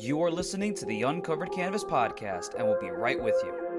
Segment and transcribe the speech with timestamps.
[0.00, 3.69] You are listening to the Uncovered Canvas podcast, and we'll be right with you.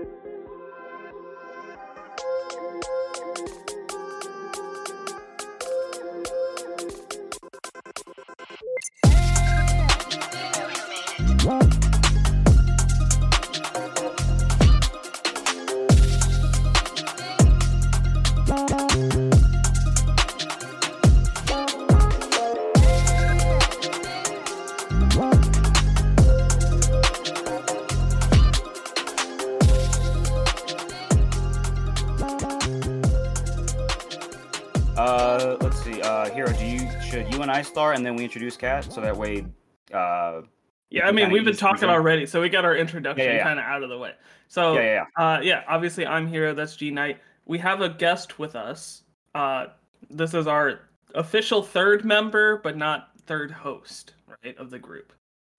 [38.05, 39.45] And I start, and then we introduce Kat, so that way,
[39.93, 40.41] uh,
[40.89, 41.89] Yeah, I mean, we've been talking in.
[41.89, 43.43] already, so we got our introduction Yeah, yeah, yeah.
[43.43, 44.13] kind of out of the way.
[44.47, 45.25] So, yeah, yeah, yeah.
[45.25, 46.53] uh, yeah, obviously, I'm Hero.
[46.53, 47.19] That's G Knight.
[47.45, 49.03] We have a guest with us.
[49.33, 49.67] Uh,
[50.09, 50.81] this is our
[51.15, 55.13] official third member, but not third host, right, of the group.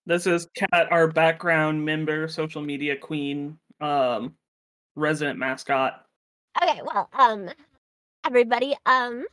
[0.05, 4.35] This is Kat, our background member, social media queen, um,
[4.97, 6.05] resident mascot.
[6.63, 7.49] Okay, well, um,
[8.27, 9.25] everybody, um,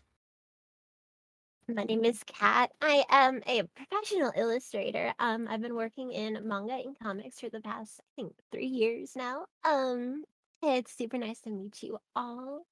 [1.76, 2.72] my name is Kat.
[2.82, 5.14] I am a professional illustrator.
[5.20, 9.12] Um, I've been working in manga and comics for the past, I think, three years
[9.16, 9.46] now.
[9.64, 10.24] Um,
[10.64, 12.66] it's super nice to meet you all.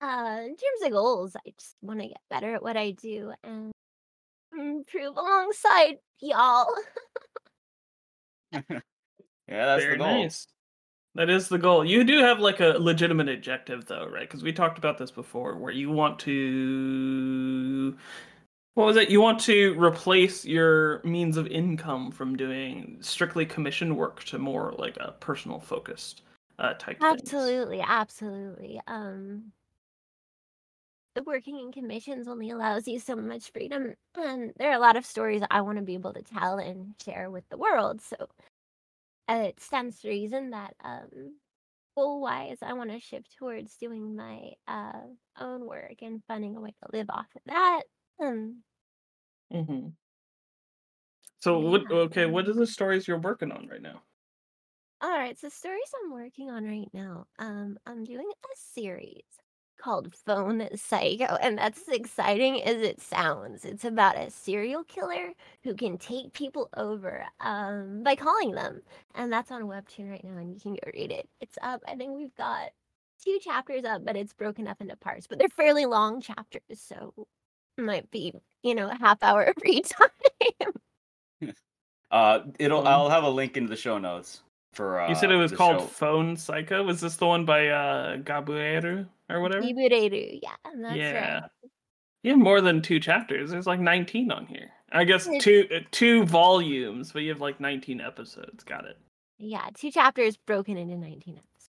[0.00, 3.32] Uh, in terms of goals, I just want to get better at what I do
[3.44, 3.72] and
[4.58, 6.74] improve alongside y'all.
[9.48, 10.22] Yeah, that's Very the goal.
[10.22, 10.46] nice.
[11.14, 11.84] That is the goal.
[11.84, 14.22] You do have like a legitimate objective, though, right?
[14.22, 17.98] Because we talked about this before, where you want to.
[18.74, 19.10] What was it?
[19.10, 24.74] You want to replace your means of income from doing strictly commission work to more
[24.78, 26.22] like a personal focused
[26.58, 26.98] uh, type.
[26.98, 27.20] things.
[27.20, 28.80] Absolutely, absolutely.
[28.86, 29.52] Um,
[31.14, 34.96] the working in commissions only allows you so much freedom, and there are a lot
[34.96, 38.00] of stories I want to be able to tell and share with the world.
[38.00, 38.16] So
[39.28, 41.36] uh, it stands to reason that, um,
[41.94, 45.02] goal-wise, I want to shift towards doing my uh
[45.38, 47.82] own work and finding a way to live off of that.
[48.18, 48.64] Um,
[49.50, 49.94] hmm
[51.40, 51.90] So what?
[51.90, 51.90] Yeah.
[51.90, 54.02] Okay, what are the stories you're working on right now?
[55.00, 57.26] all right, so stories I'm working on right now.
[57.38, 59.22] Um, I'm doing a series
[59.76, 63.64] called Phone Psycho, and that's as exciting as it sounds.
[63.64, 65.34] It's about a serial killer
[65.64, 68.82] who can take people over um by calling them.
[69.14, 71.28] And that's on Webtoon right now, and you can go read it.
[71.40, 71.82] It's up.
[71.88, 72.70] I think we've got
[73.24, 75.26] two chapters up, but it's broken up into parts.
[75.26, 77.26] But they're fairly long chapters, so
[77.78, 79.84] might be, you know, a half hour of read
[81.40, 81.52] time.
[82.10, 82.80] Uh, it'll.
[82.80, 84.42] Um, I'll have a link into the show notes
[84.74, 85.00] for.
[85.00, 85.86] Uh, you said it was called show.
[85.86, 86.82] Phone Psycho.
[86.84, 89.62] Was this the one by uh, Gabueru or whatever?
[89.62, 91.40] Ibureru, yeah, and that's yeah.
[91.40, 91.42] right.
[92.22, 93.50] You have more than two chapters.
[93.50, 94.68] There's like 19 on here.
[94.92, 98.62] I guess It's- two uh, two volumes, but you have like 19 episodes.
[98.62, 98.98] Got it.
[99.38, 101.70] Yeah, two chapters broken into 19 episodes.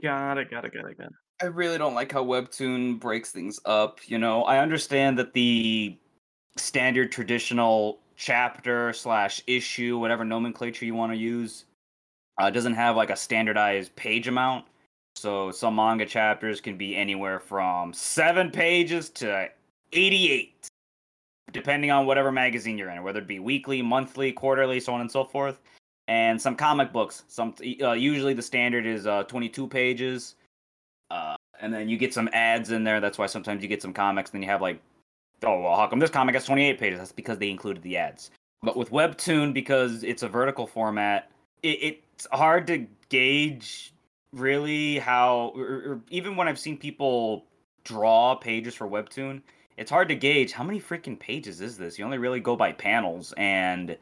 [0.00, 0.52] Got it.
[0.52, 0.72] Got it.
[0.72, 0.98] Got it.
[0.98, 1.12] Got it.
[1.42, 3.98] I really don't like how Webtoon breaks things up.
[4.06, 5.98] You know, I understand that the
[6.56, 11.64] standard traditional chapter slash issue, whatever nomenclature you want to use,
[12.38, 14.64] uh, doesn't have like a standardized page amount.
[15.16, 19.48] So some manga chapters can be anywhere from seven pages to
[19.92, 20.68] 88,
[21.52, 25.10] depending on whatever magazine you're in, whether it be weekly, monthly, quarterly, so on and
[25.10, 25.60] so forth.
[26.06, 30.34] And some comic books, some uh, usually the standard is uh, 22 pages.
[31.10, 33.00] Uh, and then you get some ads in there.
[33.00, 34.30] That's why sometimes you get some comics.
[34.30, 34.80] Then you have like,
[35.44, 36.98] oh well, how come this comic has 28 pages?
[36.98, 38.30] That's because they included the ads.
[38.62, 41.30] But with Webtoon, because it's a vertical format,
[41.62, 43.92] it, it's hard to gauge
[44.32, 45.52] really how.
[45.54, 47.44] Or, or even when I've seen people
[47.84, 49.42] draw pages for Webtoon,
[49.76, 51.98] it's hard to gauge how many freaking pages is this.
[51.98, 53.96] You only really go by panels, and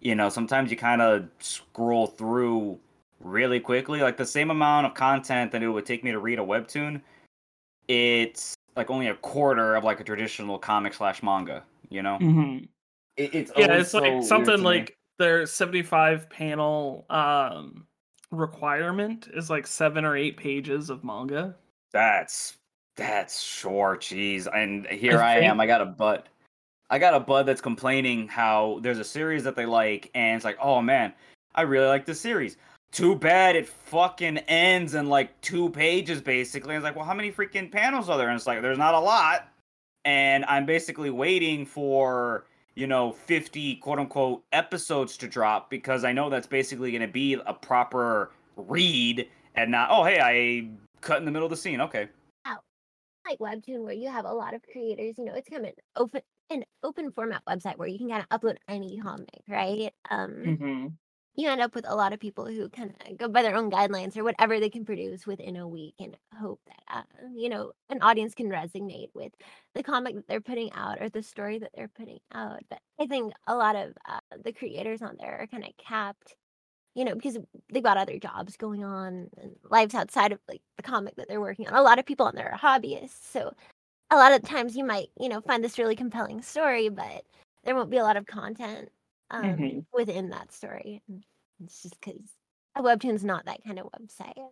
[0.00, 2.78] you know sometimes you kind of scroll through
[3.20, 4.00] really quickly.
[4.00, 7.00] Like the same amount of content that it would take me to read a webtoon,
[7.88, 11.64] it's like only a quarter of like a traditional comic slash manga.
[11.90, 12.58] You know, hmm
[13.16, 14.64] it, it's Yeah, it's so like something to me.
[14.64, 17.86] like their 75 panel um
[18.30, 21.56] requirement is like seven or eight pages of manga.
[21.92, 22.58] that's
[22.96, 24.02] that's short.
[24.02, 25.60] Jeez, and here I I, am.
[25.60, 26.26] I got a butt.
[26.90, 30.44] I got a bud that's complaining how there's a series that they like, and it's
[30.44, 31.12] like, oh man,
[31.54, 32.56] I really like this series.
[32.90, 36.74] Too bad it fucking ends in like two pages, basically.
[36.74, 38.28] It's like, well, how many freaking panels are there?
[38.28, 39.48] And it's like, there's not a lot.
[40.04, 46.12] And I'm basically waiting for, you know, 50 quote unquote episodes to drop because I
[46.12, 50.68] know that's basically going to be a proper read and not, oh, hey, I
[51.00, 51.80] cut in the middle of the scene.
[51.80, 52.08] Okay.
[53.28, 55.74] like webtoon where you have a lot of creators you know it's kind of an
[55.96, 59.92] open an open format website where you can kind of upload any comic, right?
[60.10, 60.86] Um, hmm
[61.38, 63.70] you end up with a lot of people who kind of go by their own
[63.70, 67.02] guidelines or whatever they can produce within a week and hope that uh,
[67.34, 69.32] you know an audience can resonate with
[69.74, 73.06] the comic that they're putting out or the story that they're putting out but i
[73.06, 76.34] think a lot of uh, the creators on there are kind of capped
[76.96, 77.38] you know because
[77.72, 81.40] they've got other jobs going on and lives outside of like the comic that they're
[81.40, 81.74] working on.
[81.74, 83.52] A lot of people on there are hobbyists so
[84.10, 87.22] a lot of times you might you know find this really compelling story but
[87.64, 88.88] there won't be a lot of content
[89.30, 89.86] um, Mhm.
[89.92, 91.02] within that story.
[91.60, 92.20] It's just because
[92.76, 94.50] a webtoon's not that kind of website.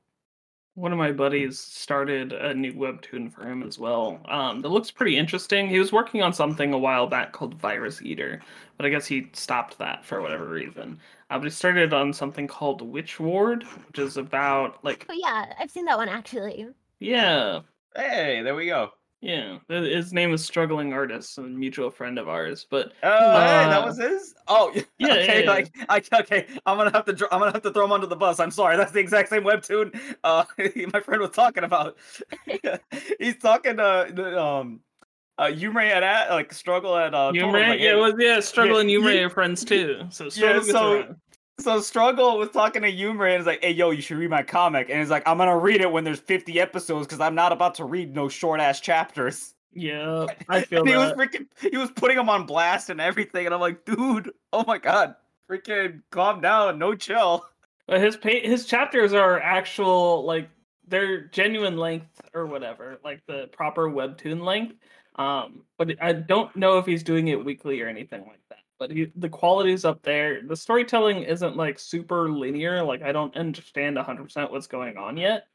[0.75, 4.21] One of my buddies started a new webtoon for him as well.
[4.27, 5.69] Um, that looks pretty interesting.
[5.69, 8.41] He was working on something a while back called Virus Eater,
[8.77, 11.01] but I guess he stopped that for whatever reason.
[11.31, 15.53] Uh, but he started on something called Witch Ward, which is about like But yeah,
[15.59, 16.69] I've seen that one actually.
[16.99, 17.63] yeah,
[17.95, 18.93] Hey, there we go.
[19.27, 19.59] Yeah.
[19.69, 22.67] His name is Struggling Artist, a mutual friend of ours.
[22.71, 24.35] But Oh, hey, that Uh, was his.
[24.49, 25.45] Oh, yeah, yeah, okay.
[25.45, 25.51] yeah.
[25.51, 27.29] Like, I, okay, I'm gonna have to.
[27.33, 28.39] I'm gonna have to throw him under the bus.
[28.41, 28.77] I'm sorry.
[28.77, 29.99] That's the exact same webtoon.
[30.25, 30.45] Uh,
[30.93, 31.97] my friend was talking about.
[33.21, 34.81] He's talking to the, um,
[35.39, 37.33] uh, Yumre at, at like struggle at uh.
[37.35, 38.41] Yumre, like, yeah, hey- it was yeah.
[38.41, 40.03] Struggle and you- Yumre are friends too.
[40.11, 41.17] So Struggle gets so- around.
[41.59, 44.43] So struggle was talking to Yumre and is like, "Hey, yo, you should read my
[44.43, 47.51] comic." And he's like, "I'm gonna read it when there's 50 episodes because I'm not
[47.51, 51.47] about to read no short ass chapters." Yeah, I feel And he was freaking.
[51.61, 55.17] He was putting him on blast and everything, and I'm like, "Dude, oh my god,
[55.51, 57.47] freaking calm down, no chill."
[57.87, 60.51] But his pa- his chapters are actual like
[60.87, 64.77] they're genuine length or whatever, like the proper webtoon length.
[65.17, 68.46] Um, but I don't know if he's doing it weekly or anything like that.
[68.79, 70.43] But he, the quality's up there.
[70.43, 72.83] The storytelling isn't like super linear.
[72.83, 75.47] Like I don't understand 100% what's going on yet.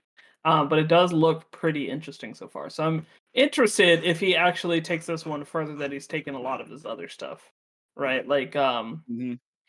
[0.43, 2.69] Um, but it does look pretty interesting so far.
[2.69, 6.61] So I'm interested if he actually takes this one further that he's taken a lot
[6.61, 7.51] of his other stuff.
[7.95, 8.27] Right?
[8.27, 9.03] Like um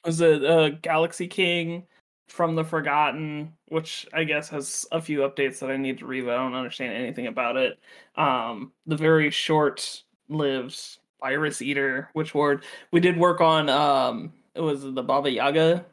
[0.05, 1.85] was it uh, Galaxy King
[2.29, 6.25] from the Forgotten, which I guess has a few updates that I need to read,
[6.25, 7.79] but I don't understand anything about it.
[8.17, 10.81] Um, the very short lived
[11.23, 13.69] Virus Eater, which word we did work on.
[13.69, 15.85] Um, it was the Baba Yaga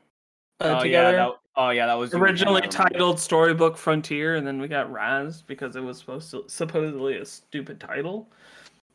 [0.59, 1.17] uh, oh together.
[1.17, 5.41] yeah, that, oh yeah, that was Originally titled Storybook Frontier, and then we got Raz
[5.41, 8.29] because it was supposed to supposedly a stupid title.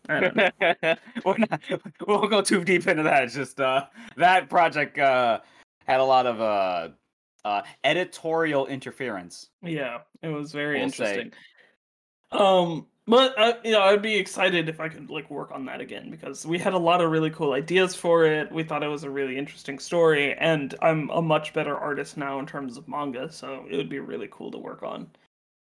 [0.08, 0.50] I don't know.
[1.25, 3.25] We're not, we won't go too deep into that.
[3.25, 3.86] It's just uh,
[4.16, 5.40] that project uh,
[5.86, 6.88] had a lot of uh,
[7.44, 9.48] uh, editorial interference.
[9.62, 11.04] Yeah, it was very We'll say.
[11.04, 11.32] interesting.
[12.32, 15.80] Um, but uh, you know, I'd be excited if I could like work on that
[15.80, 18.50] again because we had a lot of really cool ideas for it.
[18.50, 22.38] We thought it was a really interesting story, and I'm a much better artist now
[22.38, 25.06] in terms of manga, so it would be really cool to work on.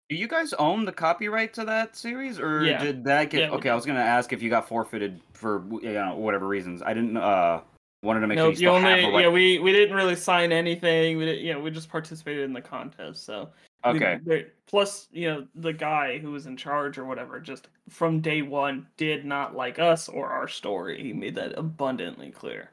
[0.09, 2.79] Do you guys own the copyright to that series, or Yeah.
[2.79, 3.49] did that get?
[3.49, 6.81] Yeah, okay, I was gonna ask if you got forfeited for you know whatever reasons.
[6.81, 7.17] I didn't.
[7.17, 7.61] Uh,
[8.03, 11.17] wanted to make sure No, you you only yeah we we didn't really sign anything.
[11.17, 13.49] We did, you know we just participated in the contest, so
[13.85, 18.41] okay, plus, you know, the guy who was in charge or whatever, just from day
[18.41, 21.01] one, did not like us or our story.
[21.01, 22.69] He made that abundantly clear.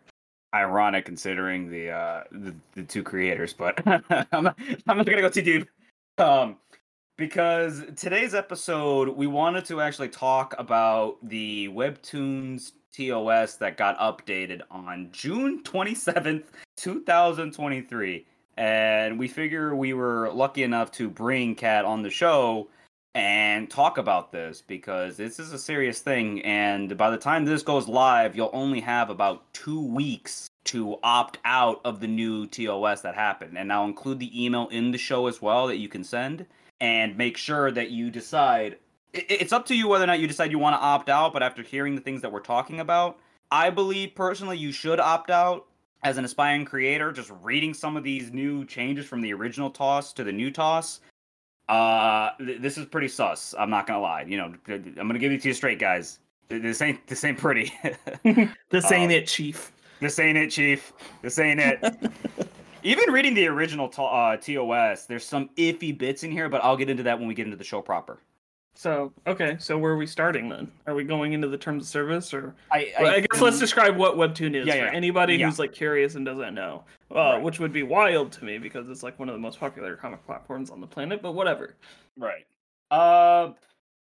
[0.54, 5.28] ironic considering the uh the, the two creators, but I'm not, I'm not gonna go
[5.30, 5.68] too deep.
[6.18, 6.56] Um,
[7.16, 14.62] because today's episode we wanted to actually talk about the webtoons TOS that got updated
[14.70, 16.44] on June 27th,
[16.76, 18.26] 2023.
[18.60, 22.68] And we figure we were lucky enough to bring Kat on the show
[23.14, 26.42] and talk about this because this is a serious thing.
[26.42, 31.38] And by the time this goes live, you'll only have about two weeks to opt
[31.46, 33.56] out of the new TOS that happened.
[33.56, 36.44] And I'll include the email in the show as well that you can send
[36.82, 38.76] and make sure that you decide.
[39.14, 41.42] It's up to you whether or not you decide you want to opt out, but
[41.42, 43.18] after hearing the things that we're talking about,
[43.50, 45.66] I believe personally you should opt out
[46.02, 50.12] as an aspiring creator, just reading some of these new changes from the original toss
[50.14, 51.00] to the new toss.
[51.68, 53.54] Uh, th- this is pretty sus.
[53.58, 54.22] I'm not gonna lie.
[54.26, 56.18] You know, I'm gonna give it to you straight, guys.
[56.48, 57.72] This ain't this ain't pretty.
[58.70, 59.72] this ain't Uh, it, Chief.
[60.00, 60.92] this ain't it, Chief.
[61.22, 61.82] This ain't it.
[62.82, 66.78] Even reading the original to- uh, TOS, there's some iffy bits in here, but I'll
[66.78, 68.18] get into that when we get into the show proper.
[68.80, 70.72] So, okay, so where are we starting then?
[70.86, 73.98] Are we going into the terms of service or I, Well, I, guess let's describe
[73.98, 74.90] what webtoon is Yeah, for yeah.
[74.94, 75.44] anybody Yeah.
[75.50, 76.84] who's like curious and doesn't know.
[77.14, 77.42] Uh, Right.
[77.42, 80.24] which would be wild to me because it's like one of the most popular comic
[80.24, 81.76] platforms on the planet, but whatever.
[82.16, 82.46] Right.
[82.90, 83.52] Uh,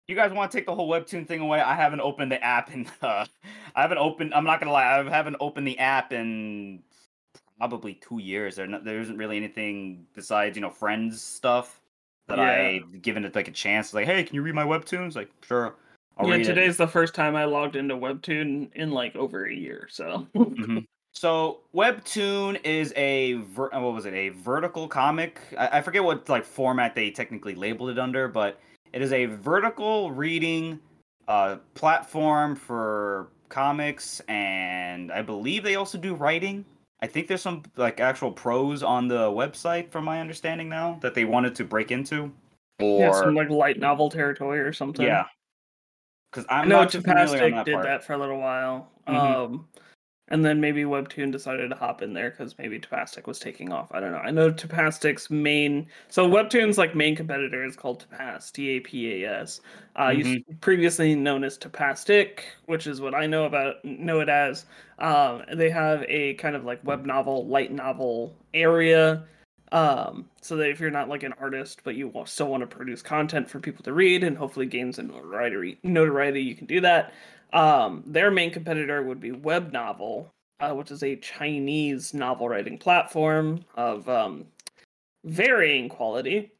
[0.09, 1.59] you guys want to take the whole webtoon thing away?
[1.63, 3.25] I haven't opened the app and uh,
[3.75, 4.35] I haven't opened.
[4.35, 6.83] I'm not gonna lie, I haven't opened the app in
[7.57, 8.57] probably two years.
[8.57, 11.81] There, no, there isn't really anything besides you know friends stuff
[12.29, 12.81] that Yeah.
[12.83, 13.95] I've given it like a chance.
[13.95, 15.17] Like, hey, can you read my webtoons?
[15.17, 15.75] Like, sure.
[16.19, 16.45] I'll yeah, read it.
[16.49, 19.87] today's the first time I logged into Webtoon in like over a year.
[19.91, 20.85] So Mhm.
[21.13, 24.15] So Webtoon is a ver- what was it?
[24.15, 25.41] A vertical comic.
[25.59, 28.59] I-, I forget what like format they technically labeled it under, but
[28.93, 30.79] it is a vertical reading
[31.29, 36.65] uh, platform for comics, and I believe they also do writing.
[37.01, 41.15] I think there's some like actual prose on the website, from my understanding now, that
[41.15, 42.33] they wanted to break into.
[42.79, 45.05] Or yeah, some like light novel territory or something.
[45.05, 45.25] yeah,
[46.31, 47.85] because I I'm know not too familiar on that did part.
[47.85, 48.91] that for a little while.
[49.09, 49.15] Mhm.
[49.15, 49.69] Um,
[50.29, 53.93] and then maybe Webtoon decided to hop in there because maybe Tapastic was taking off.
[53.93, 54.19] I don't know.
[54.19, 55.87] I know Tapastic's main.
[56.09, 59.61] So Webtoon's like main competitor is called Tapas, T A P A S.
[59.95, 60.57] Uh, Mm-hmm.
[60.61, 64.67] previously known as Tapastic, which is what I know about know it as.
[64.99, 69.25] Um, they have a kind of like web novel, light novel area.
[69.73, 73.03] Um, so that if you're not like an artist, but you still want to produce
[73.03, 77.13] content for people to read and hopefully gain some notoriety, notoriety, you can do that.
[77.53, 82.79] Um, their main competitor would be Web Novel, uh, which is a Chinese novel writing
[82.79, 84.47] platform of um,
[85.25, 86.53] varying quality.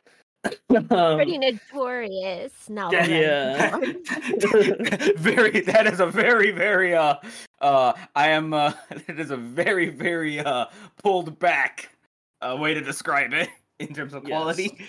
[0.91, 3.01] Um, Pretty notorious novel.
[3.01, 3.71] yeah.
[3.71, 4.05] writing.
[5.17, 7.17] very that is a very very uh
[7.61, 8.73] uh i am uh
[9.09, 10.67] it is a very very uh
[11.03, 11.91] pulled back
[12.43, 14.87] uh way to describe it in terms of quality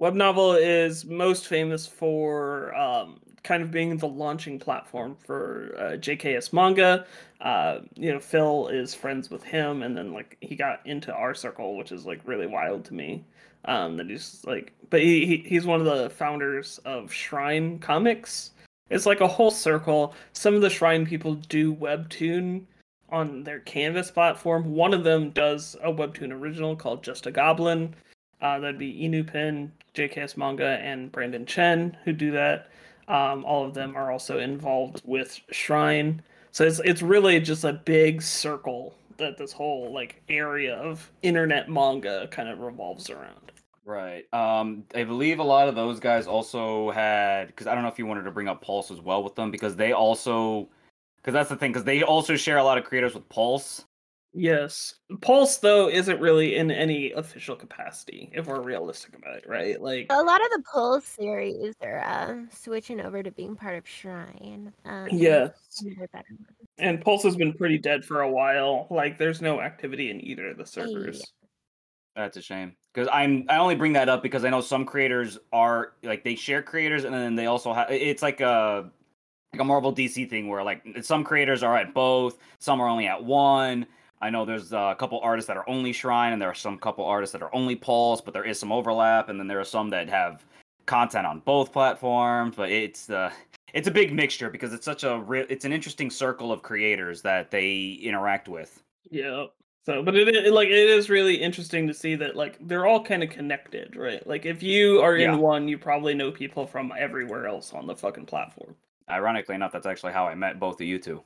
[0.00, 5.96] Web Novel is most famous for um, kind of being the launching platform for uh,
[5.96, 7.06] JKS manga.
[7.40, 11.34] Uh, you know, Phil is friends with him, and then like he got into our
[11.34, 13.24] circle, which is like really wild to me.
[13.66, 18.50] Um, that he's like, but he, he he's one of the founders of Shrine Comics.
[18.90, 20.14] It's like a whole circle.
[20.32, 22.64] Some of the Shrine people do webtoon
[23.10, 24.74] on their Canvas platform.
[24.74, 27.94] One of them does a webtoon original called Just a Goblin.
[28.42, 32.68] Uh, that'd be Inupin, JKS Manga, and Brandon Chen who do that.
[33.08, 36.22] Um, all of them are also involved with Shrine.
[36.52, 41.68] So it's it's really just a big circle that this whole like area of internet
[41.68, 43.52] manga kind of revolves around.
[43.84, 47.88] right um i believe a lot of those guys also had because i don't know
[47.88, 50.68] if you wanted to bring up pulse as well with them because they also
[51.16, 53.84] because that's the thing because they also share a lot of creators with pulse
[54.34, 54.96] Yes.
[55.20, 59.80] Pulse though isn't really in any official capacity if we're realistic about it, right?
[59.80, 63.86] Like A lot of the Pulse series are uh, switching over to being part of
[63.86, 64.72] Shrine.
[64.84, 65.52] Um, yes.
[65.68, 66.48] some of their better ones.
[66.78, 68.88] And Pulse has been pretty dead for a while.
[68.90, 71.22] Like there's no activity in either of the servers.
[72.16, 75.38] That's a shame because I'm I only bring that up because I know some creators
[75.52, 78.88] are like they share creators and then they also have it's like a
[79.52, 83.06] like a Marvel DC thing where like some creators are at both, some are only
[83.06, 83.86] at one.
[84.24, 87.04] I know there's a couple artists that are only Shrine and there are some couple
[87.04, 89.90] artists that are only Pulse, but there is some overlap and then there are some
[89.90, 90.46] that have
[90.86, 93.30] content on both platforms, but it's uh
[93.74, 97.20] it's a big mixture because it's such a real it's an interesting circle of creators
[97.20, 98.82] that they interact with.
[99.10, 99.44] Yeah.
[99.84, 103.04] So, but it, it like it is really interesting to see that like they're all
[103.04, 104.26] kind of connected, right?
[104.26, 105.36] Like if you are in Yeah.
[105.36, 108.74] one, you probably know people from everywhere else on the fucking platform.
[109.10, 111.22] Ironically enough, that's actually how I met both of you two.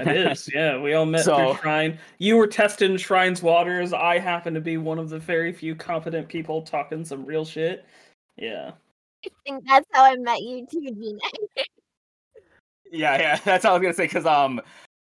[0.00, 0.78] It is, yeah.
[0.80, 1.98] We all met So- through Shrine.
[2.18, 3.92] You were testing Shrine's waters.
[3.92, 7.84] I happen to be one of the very few competent people talking some real shit.
[8.36, 8.72] Yeah.
[9.24, 11.18] I think that's how I met you too, Gina.
[12.92, 14.60] Yeah, yeah, that's how I was gonna say because um,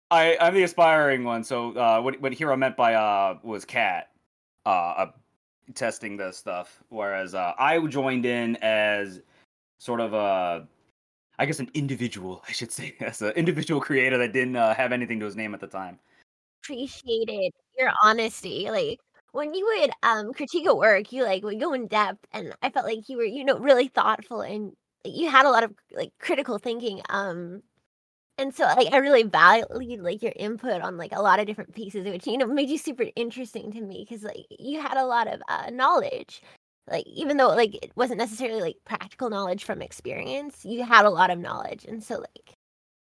[0.09, 1.43] I I'm the aspiring one.
[1.43, 4.09] So uh, what what Hero meant by uh was Kat,
[4.65, 5.11] uh, uh
[5.75, 9.21] testing this stuff, whereas uh I joined in as
[9.77, 10.67] sort of a,
[11.37, 14.91] I guess an individual, I should say, as an individual creator that didn't uh, have
[14.91, 15.99] anything to his name at the time.
[16.63, 18.69] Appreciated your honesty.
[18.71, 18.99] Like
[19.31, 22.69] when you would um critique a work, you like would go in depth, and I
[22.69, 24.73] felt like you were, you know, really thoughtful and
[25.03, 27.01] you had a lot of like critical thinking.
[27.09, 27.61] Um,
[28.37, 31.73] and so like I really valued like your input on like a lot of different
[31.73, 35.05] pieces, which you know made you super interesting to me because like you had a
[35.05, 36.41] lot of uh, knowledge.
[36.87, 41.09] Like even though like it wasn't necessarily like practical knowledge from experience, you had a
[41.09, 42.55] lot of knowledge, and so like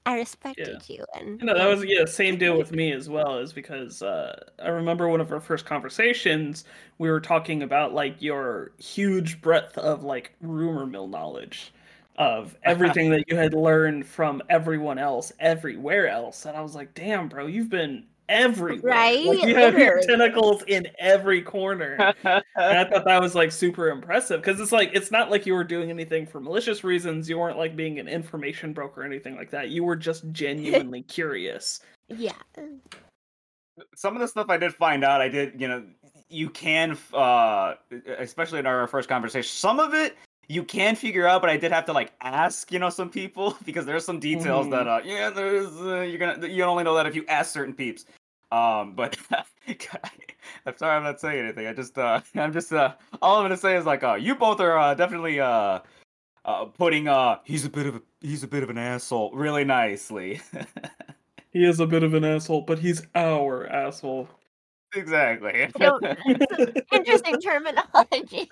[0.06, 1.04] I respected you.
[1.14, 3.38] And No, that was yeah, same deal with me as well.
[3.38, 6.64] Is because uh, I remember one of our first conversations,
[6.98, 11.72] we were talking about like your huge breadth of like rumor mill knowledge
[12.16, 16.94] of everything that you had learned from everyone else, everywhere else, and I was like,
[16.94, 18.80] damn, bro, you've been everywhere.
[18.82, 19.24] Right?
[19.26, 22.14] Like, you have your tentacles in every corner.
[22.56, 25.54] And I thought that was like super impressive because it's like it's not like you
[25.54, 27.28] were doing anything for malicious reasons.
[27.28, 29.70] You weren't like being an information broker or anything like that.
[29.70, 31.80] You were just genuinely curious.
[32.08, 32.32] yeah.
[33.96, 35.84] some of the stuff I did find out, I did, you know,
[36.28, 37.74] you can, uh,
[38.18, 40.16] especially in our first conversation, some of it
[40.50, 43.56] you can figure out, but I did have to like ask, you know, some people
[43.64, 47.06] because there's some details that uh yeah, there's uh, you're gonna you only know that
[47.06, 48.04] if you ask certain peeps.
[48.52, 49.16] Um, but
[50.66, 51.66] I'm sorry I'm not saying anything.
[51.66, 54.60] I just uh I'm just uh all I'm gonna say is like uh you both
[54.60, 55.80] are uh definitely uh
[56.44, 59.64] uh putting uh he's a bit of a he's a bit of an asshole really
[59.64, 60.40] nicely.
[61.52, 64.28] He is a bit of an asshole, but he's our asshole.
[64.94, 65.64] Exactly.
[65.64, 66.04] I don't-
[66.92, 68.50] Interesting terminology.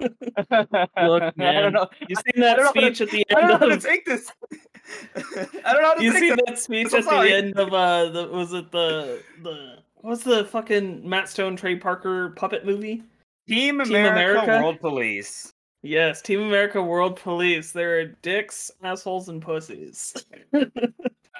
[0.00, 1.88] Look, I don't know.
[2.08, 3.36] You seen that don't know how to- speech at the end?
[3.36, 4.30] I don't know how to of take this.
[5.64, 6.40] I don't know how to You take see this.
[6.46, 10.22] that speech so at the end of uh the was it the the what was
[10.24, 13.02] the fucking Matt Stone Trey Parker puppet movie?
[13.48, 14.62] Team Team America, America?
[14.62, 15.52] World Police.
[15.82, 17.72] Yes, Team America World Police.
[17.72, 20.14] There are dicks, assholes, and pussies.
[20.54, 20.64] Oh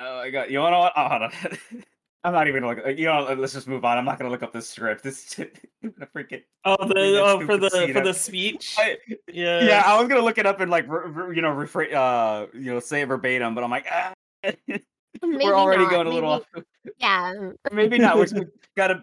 [0.00, 0.50] my god!
[0.50, 0.76] You wanna?
[0.76, 0.92] know what?
[0.96, 1.84] Oh, hold on.
[2.24, 2.98] I'm not even gonna look.
[2.98, 3.98] You know, let's just move on.
[3.98, 5.02] I'm not gonna look up this script.
[5.02, 6.42] This I'm gonna freaking.
[6.64, 8.04] oh, the oh, for the scene for up.
[8.04, 8.76] the speech.
[8.78, 8.96] I,
[9.30, 11.92] yeah, yeah, I was gonna look it up and like, re, re- you know, rephrase,
[11.92, 14.14] uh, you know, say it verbatim, but I'm like, ah,
[15.22, 16.42] Maybe we're already not, going a maybe, little off.
[16.98, 17.50] Yeah.
[17.72, 18.16] Maybe not.
[18.16, 19.02] We we gotta.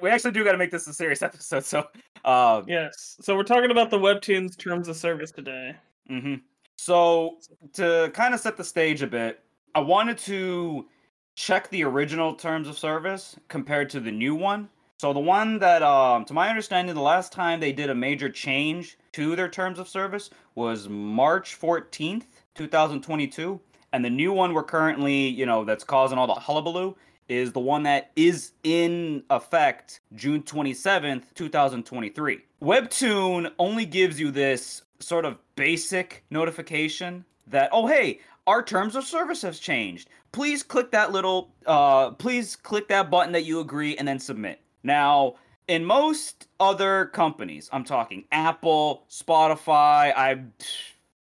[0.00, 1.64] We actually do gotta make this a serious episode.
[1.64, 1.84] So,
[2.24, 3.16] uh, Yes.
[3.20, 5.76] So we're talking about the webtoons terms of service today.
[6.08, 6.36] hmm
[6.76, 7.38] So
[7.74, 9.40] to kind of set the stage a bit,
[9.74, 10.86] I wanted to
[11.34, 14.68] check the original terms of service compared to the new one.
[14.98, 18.30] So the one that, um, to my understanding, the last time they did a major
[18.30, 23.60] change to their terms of service was March fourteenth, two thousand twenty-two,
[23.92, 26.94] and the new one we're currently, you know, that's causing all the hullabaloo
[27.28, 32.38] is the one that is in effect June 27th, 2023.
[32.62, 39.04] Webtoon only gives you this sort of basic notification that, oh, hey, our terms of
[39.04, 40.08] service has changed.
[40.34, 44.60] Please click that little, uh, please click that button that you agree and then submit.
[44.82, 45.36] Now,
[45.68, 50.42] in most other companies, I'm talking Apple, Spotify, I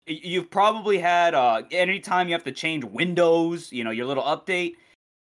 [0.07, 4.75] you've probably had uh anytime you have to change Windows, you know, your little update,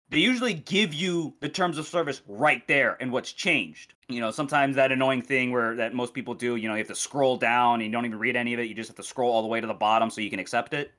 [0.09, 3.93] they usually give you the terms of service right there and what's changed.
[4.09, 6.87] You know, sometimes that annoying thing where that most people do, you know, you have
[6.87, 9.03] to scroll down and you don't even read any of it, you just have to
[9.03, 10.91] scroll all the way to the bottom so you can accept it.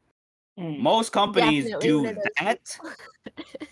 [0.58, 0.78] Mm.
[0.78, 2.78] Most companies Definitely do one of those that.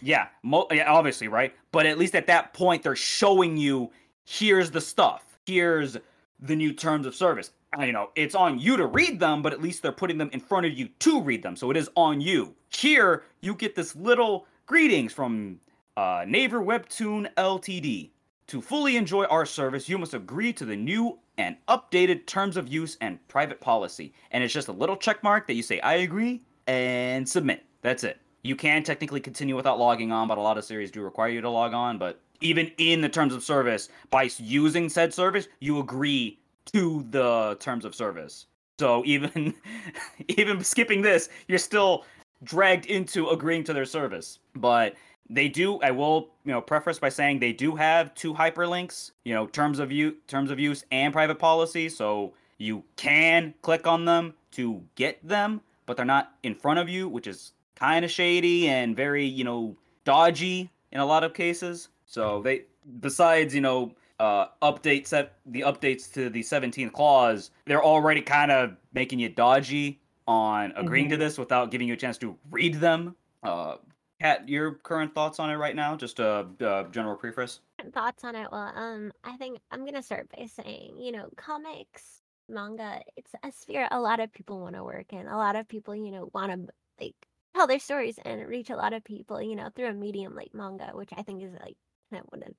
[0.02, 1.54] Yeah, mo- yeah, obviously, right?
[1.72, 3.90] But at least at that point, they're showing you
[4.24, 5.38] here's the stuff.
[5.46, 5.96] Here's
[6.40, 7.52] the new terms of service.
[7.78, 10.40] You know, it's on you to read them, but at least they're putting them in
[10.40, 11.56] front of you to read them.
[11.56, 12.54] So it is on you.
[12.68, 15.58] Here, you get this little greetings from
[15.96, 18.10] uh, Naver Webtoon Ltd.
[18.48, 22.68] To fully enjoy our service, you must agree to the new and updated terms of
[22.68, 24.12] use and private policy.
[24.30, 27.64] And it's just a little check mark that you say, I agree, and submit.
[27.82, 28.18] That's it.
[28.42, 31.40] You can technically continue without logging on, but a lot of series do require you
[31.40, 31.98] to log on.
[31.98, 36.38] But even in the terms of service, by using said service, you agree
[36.72, 38.46] to the terms of service.
[38.78, 39.54] So even
[40.28, 42.04] even skipping this, you're still
[42.42, 44.38] dragged into agreeing to their service.
[44.54, 44.94] But
[45.30, 49.34] they do I will, you know, preface by saying they do have two hyperlinks, you
[49.34, 54.04] know, terms of use terms of use and private policy, so you can click on
[54.04, 58.10] them to get them, but they're not in front of you, which is kind of
[58.10, 61.88] shady and very, you know, dodgy in a lot of cases.
[62.06, 62.64] So they
[63.00, 68.50] besides, you know, uh update set the updates to the 17th clause, they're already kind
[68.52, 71.18] of making you dodgy on agreeing to Mhm.
[71.18, 73.16] this without giving you a chance to read them.
[73.42, 73.76] Uh
[74.20, 75.96] Kat, your current thoughts on it right now?
[75.96, 77.60] Just a uh, general preface.
[77.92, 82.22] thoughts on it well um i think i'm gonna start by saying you know comics
[82.48, 85.26] manga it's a sphere a lot of people want to work in.
[85.26, 87.14] A lot of people you know want to like
[87.54, 90.50] tell their stories and reach a lot of people you know through a medium like
[90.54, 91.76] manga which i think is like
[92.10, 92.54] kind of one of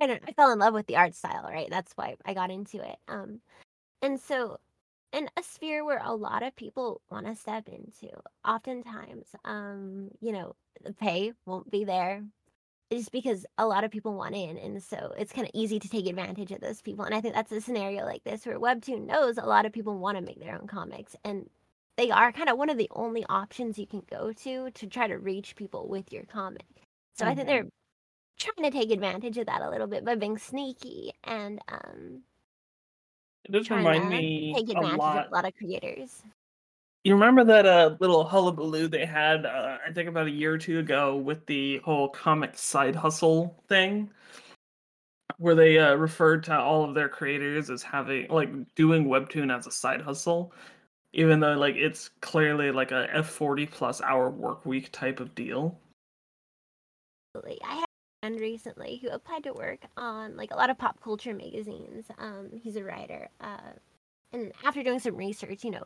[0.00, 1.68] i don't i fell in love with the art style right?
[1.70, 3.40] That's why i got into it um
[4.02, 4.58] and so
[5.12, 8.08] in a sphere where a lot of people want to step into
[8.46, 12.24] oftentimes um you know the pay won't be there
[12.98, 15.88] just because a lot of people want in and so it's kind of easy to
[15.88, 19.06] take advantage of those people and i think that's a scenario like this where webtoon
[19.06, 21.48] knows a lot of people want to make their own comics and
[21.96, 25.06] they are kind of one of the only options you can go to to try
[25.06, 26.66] to reach people with your comic
[27.14, 27.68] so i think they're
[28.38, 32.22] trying to take advantage of that a little bit by being sneaky and um
[33.44, 35.26] It does remind me take a advantage lot.
[35.26, 36.22] of a lot of creators
[37.04, 40.58] You remember that uh, little hullabaloo they had, uh, I think about a year or
[40.58, 44.08] two ago, with the whole comic side hustle thing,
[45.38, 49.66] where they uh, referred to all of their creators as having like doing webtoon as
[49.66, 50.52] a side hustle,
[51.12, 55.34] even though like it's clearly like a F forty plus hour work week type of
[55.34, 55.76] deal.
[57.34, 61.02] I had a friend recently who applied to work on like a lot of pop
[61.02, 62.06] culture magazines.
[62.18, 63.28] Um, he's a writer.
[63.40, 63.72] Uh,
[64.32, 65.82] and after doing some research, you know,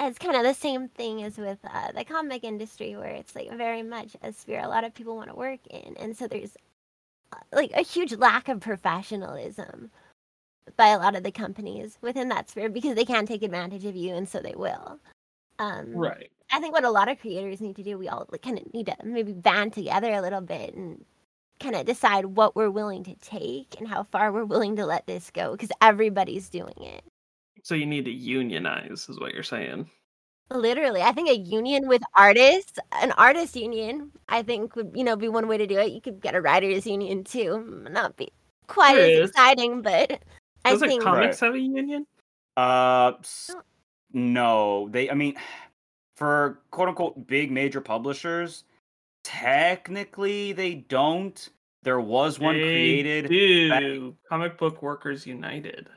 [0.00, 3.50] it's kind of the same thing as with uh, the comic industry, where it's like
[3.56, 6.56] very much a sphere a lot of people want to work in, and so there's
[7.32, 9.90] uh, like a huge lack of professionalism
[10.76, 13.96] by a lot of the companies within that sphere because they can take advantage of
[13.96, 14.98] you, and so they will.
[15.58, 16.30] Um, Right.
[16.50, 18.72] I think what a lot of creators need to do, we all like, kind of
[18.74, 21.04] need to maybe band together a little bit and
[21.60, 25.06] kind of decide what we're willing to take and how far we're willing to let
[25.06, 27.04] this go because everybody's doing it.
[27.64, 29.90] So you need to unionize, is what you're saying.
[30.50, 35.16] Literally, I think a union with artists, an artist union, I think would you know
[35.16, 35.90] be one way to do it.
[35.92, 38.30] You could get a writers union too, M- not be
[38.66, 39.30] quite There as is.
[39.30, 40.20] exciting, but
[40.66, 42.06] I Doesn't think comics have a union?
[42.58, 43.62] Uh, s- Oh.
[44.12, 45.10] no, they.
[45.10, 45.34] I mean,
[46.16, 48.64] for quote unquote big major publishers,
[49.24, 51.48] technically they don't.
[51.82, 53.28] There was one They created.
[53.28, 55.88] Do Comic Book Workers United?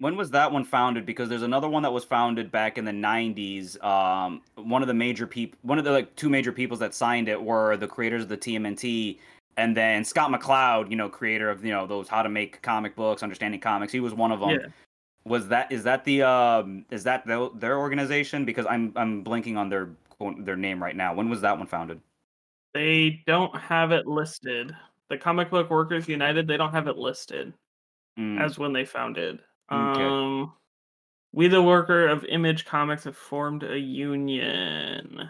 [0.00, 1.06] When was that one founded?
[1.06, 3.82] Because there's another one that was founded back in the '90s.
[3.84, 7.28] Um, one of the major people, one of the like two major peoples that signed
[7.28, 9.18] it were the creators of the TMNT,
[9.56, 12.96] and then Scott McCloud, you know, creator of you know those how to make comic
[12.96, 13.92] books, understanding comics.
[13.92, 14.50] He was one of them.
[14.50, 14.66] Yeah.
[15.24, 18.44] Was that is that the um is that the, their organization?
[18.44, 19.90] Because I'm I'm blinking on their
[20.38, 21.14] their name right now.
[21.14, 22.00] When was that one founded?
[22.72, 24.74] They don't have it listed.
[25.08, 27.52] The Comic Book Workers United, they don't have it listed
[28.18, 29.40] Mm, as when they founded.
[29.72, 30.02] Okay.
[30.02, 30.52] Um,
[31.32, 35.28] we, the worker of Image Comics, have formed a union.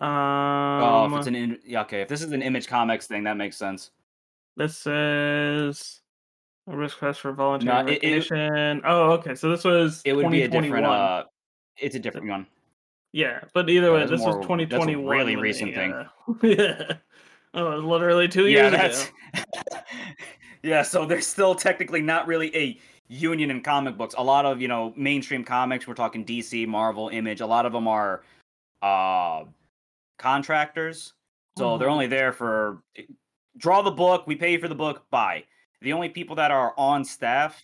[0.00, 2.00] Um, oh, if it's an in, yeah, okay.
[2.02, 3.90] If this is an Image Comics thing, that makes sense.
[4.56, 6.00] this says
[6.68, 8.80] a request for voluntary No, it- it- recognition.
[8.84, 9.34] oh, okay.
[9.34, 10.84] So this was It would be a different.
[10.84, 10.98] 2021.
[10.98, 11.24] uh
[11.78, 12.46] It's a different one.
[13.12, 15.16] Yeah, but either way, this was more- that's a 2021.
[15.16, 15.92] really recent they, thing.
[15.92, 16.06] uh,
[16.42, 16.92] yeah.
[17.54, 19.04] Oh, it was literally two yeah, years that's.
[19.08, 19.80] ago.
[20.62, 24.14] yeah, so there's still technically not really a union in comic books.
[24.18, 25.86] A lot of you know mainstream comics.
[25.86, 27.40] We're talking DC, Marvel, Image.
[27.40, 28.22] A lot of them are
[28.82, 29.44] uh
[30.18, 31.14] contractors,
[31.58, 31.92] so they're Mhm.
[31.92, 32.82] only there for
[33.56, 34.26] draw the book.
[34.26, 35.08] We pay for the book.
[35.10, 35.44] Buy.
[35.80, 37.62] The only people that are on staff.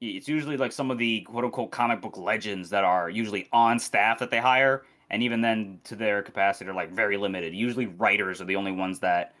[0.00, 3.78] It's usually like some of the quote unquote comic book legends that are usually on
[3.78, 7.54] staff that they hire, and even then to their capacity are like very limited.
[7.54, 9.34] Usually writers are the only ones that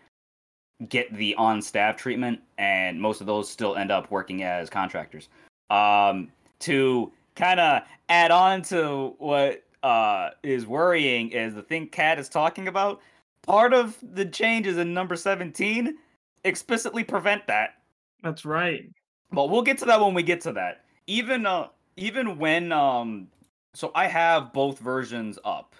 [0.88, 5.28] get the on staff treatment, and most of those still end up working as contractors.
[5.70, 12.18] Um, to kind of add on to what uh, is worrying is the thing Kat
[12.18, 13.00] is talking about.
[13.42, 15.96] Part of the changes in number 17
[16.44, 17.74] explicitly prevent that.
[18.22, 18.90] That's right.
[19.30, 20.84] But we'll get to that when we get to that.
[21.06, 23.28] Even uh even when um
[23.74, 25.74] so I have both versions up,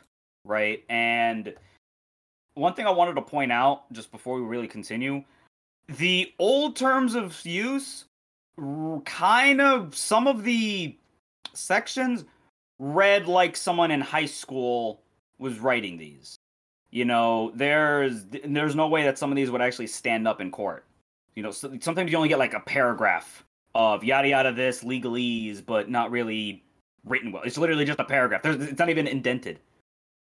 [0.44, 0.84] right?
[0.88, 1.54] And
[2.56, 5.22] one thing I wanted to point out just before we really continue,
[5.88, 8.06] the old terms of use
[9.04, 10.96] kind of some of the
[11.52, 12.24] sections
[12.78, 15.02] read like someone in high school
[15.38, 16.38] was writing these.
[16.90, 20.50] You know, there's there's no way that some of these would actually stand up in
[20.50, 20.86] court.
[21.34, 25.64] You know, so, sometimes you only get like a paragraph of yada yada this legalese,
[25.64, 26.64] but not really
[27.04, 27.42] written well.
[27.42, 28.42] It's literally just a paragraph.
[28.42, 29.60] There's, it's not even indented.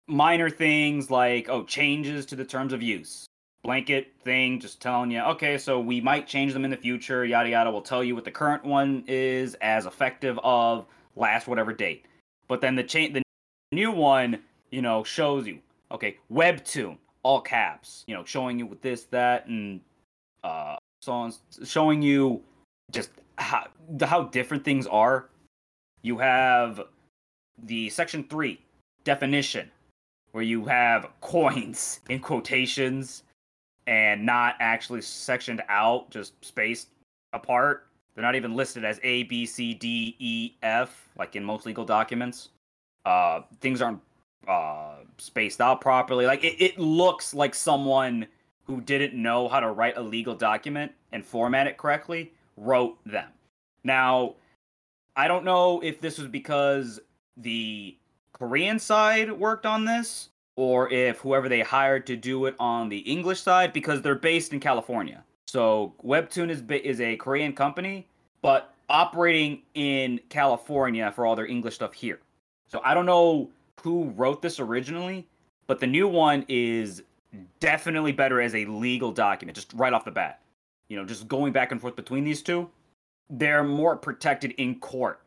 [0.09, 3.27] Minor things like oh changes to the terms of use,
[3.65, 7.25] blanket thing, just telling you okay, so we might change them in the future.
[7.25, 7.71] Yada yada.
[7.71, 12.07] We'll tell you what the current one is as effective of last whatever date.
[12.47, 13.23] But then the change, the
[13.73, 14.39] new one,
[14.71, 15.59] you know, shows you
[15.91, 19.81] okay webtoon all caps you know showing you with this that and
[20.45, 21.33] uh so on
[21.65, 22.43] showing you
[22.91, 23.67] just how
[24.03, 25.29] how different things are
[26.03, 26.83] you have
[27.65, 28.61] the section 3
[29.05, 29.71] definition
[30.37, 33.23] where you have coins in quotations
[33.87, 36.89] and not actually sectioned out just spaced
[37.33, 37.87] apart.
[38.15, 41.87] They're not even listed as a b c d e f like in most legal
[41.87, 42.51] documents.
[43.07, 44.03] Uh things aren't
[44.47, 46.27] uh spaced out properly.
[46.27, 48.27] Like it, it looks like someone
[48.65, 53.31] who didn't know how to write a legal document and format it correctly wrote them.
[53.85, 54.35] Now
[55.17, 57.01] i don't know if this was because
[57.39, 57.97] the
[58.39, 62.99] korean side worked on this or if whoever they hired to do it on the
[62.99, 68.07] english side because they're based in california so webtoon is is a korean company
[68.43, 72.21] but operating in california for all their english stuff here
[72.69, 73.49] so i don't know
[73.87, 75.29] who wrote this originally,
[75.69, 77.05] but the new one is
[77.61, 80.41] definitely better as a legal document, just right off the bat.
[80.89, 82.69] You know, just going back and forth between these two,
[83.31, 85.21] they're more protected in court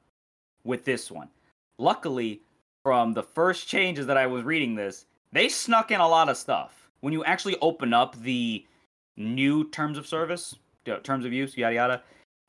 [0.66, 1.30] with this one.
[1.78, 2.42] Luckily,
[2.90, 6.36] from the first changes that I was reading this, they snuck in a lot of
[6.36, 6.90] stuff.
[7.02, 8.66] When you actually open up the
[9.16, 10.56] new terms of service,
[11.04, 12.04] terms of use, yada yada,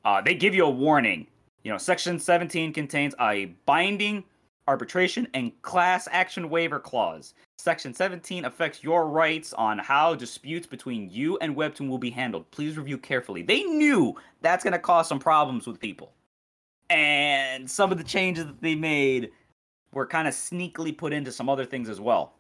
[0.07, 1.27] uh, they give you a warning
[1.63, 4.25] You know, Section 17 contains a binding,
[4.67, 7.35] arbitration, and class action waiver clause.
[7.59, 12.51] Section 17 affects your rights on how disputes between you and Webtoon will be handled.
[12.51, 13.43] Please review carefully.
[13.43, 16.15] They knew that's going to cause some problems with people.
[16.89, 19.33] And some of the changes that they made
[19.93, 22.35] were kind of sneakily put into some other things as well.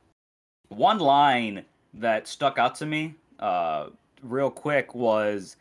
[0.68, 3.88] One line that stuck out to me uh,
[4.22, 5.56] real quick was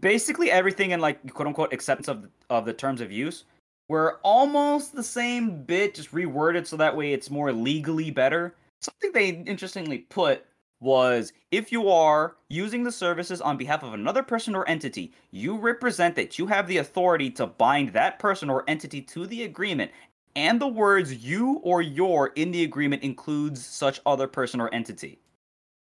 [0.00, 3.44] basically everything in like quote unquote acceptance of of the terms of use
[3.88, 8.54] were almost the same bit, just reworded so that way it's more legally better.
[8.80, 10.44] Something they interestingly put
[10.80, 15.56] was if you are using the services on behalf of another person or entity, you
[15.56, 19.90] represent that you have the authority to bind that person or entity to the agreement.
[20.34, 25.18] And the words you or your in the agreement includes such other person or entity.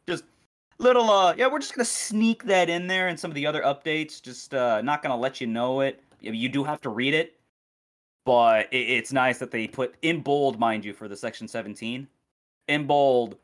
[0.06, 0.24] Just
[0.78, 3.62] little uh yeah, we're just gonna sneak that in there and some of the other
[3.62, 4.22] updates.
[4.22, 6.02] Just uh not gonna let you know it.
[6.20, 7.38] You do have to read it,
[8.24, 12.08] but it's nice that they put in bold, mind you, for the section 17.
[12.66, 13.36] In bold,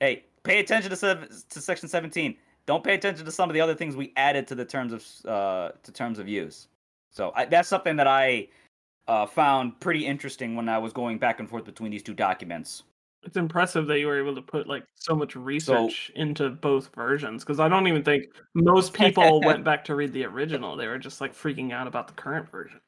[0.00, 2.36] hey, pay attention to sev- to section 17.
[2.64, 5.30] Don't pay attention to some of the other things we added to the terms of
[5.30, 6.68] uh to terms of use.
[7.10, 8.48] So I, that's something that I
[9.08, 12.84] uh, found pretty interesting when I was going back and forth between these two documents.
[13.24, 16.90] It's impressive that you were able to put like so much research so, into both
[16.94, 20.76] versions because I don't even think most people went back to read the original.
[20.76, 22.80] They were just like freaking out about the current version.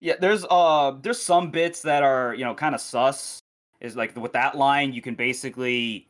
[0.00, 3.40] Yeah, there's uh there's some bits that are, you know, kind of sus.
[3.80, 6.08] Is like with that line you can basically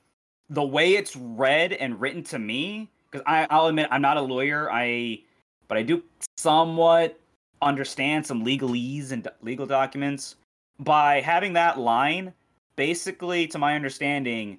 [0.48, 4.70] the way it's read and written to me because I'll admit I'm not a lawyer.
[4.70, 5.22] I
[5.66, 6.02] but I do
[6.36, 7.18] somewhat
[7.62, 10.36] understand some legalese and legal documents.
[10.80, 12.32] By having that line,
[12.76, 14.58] basically, to my understanding,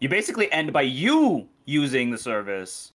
[0.00, 2.92] you basically end by you using the service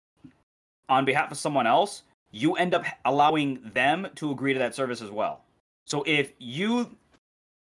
[0.89, 2.03] on behalf of someone else.
[2.31, 5.41] You end up allowing them to agree to that service as well.
[5.85, 6.97] So if you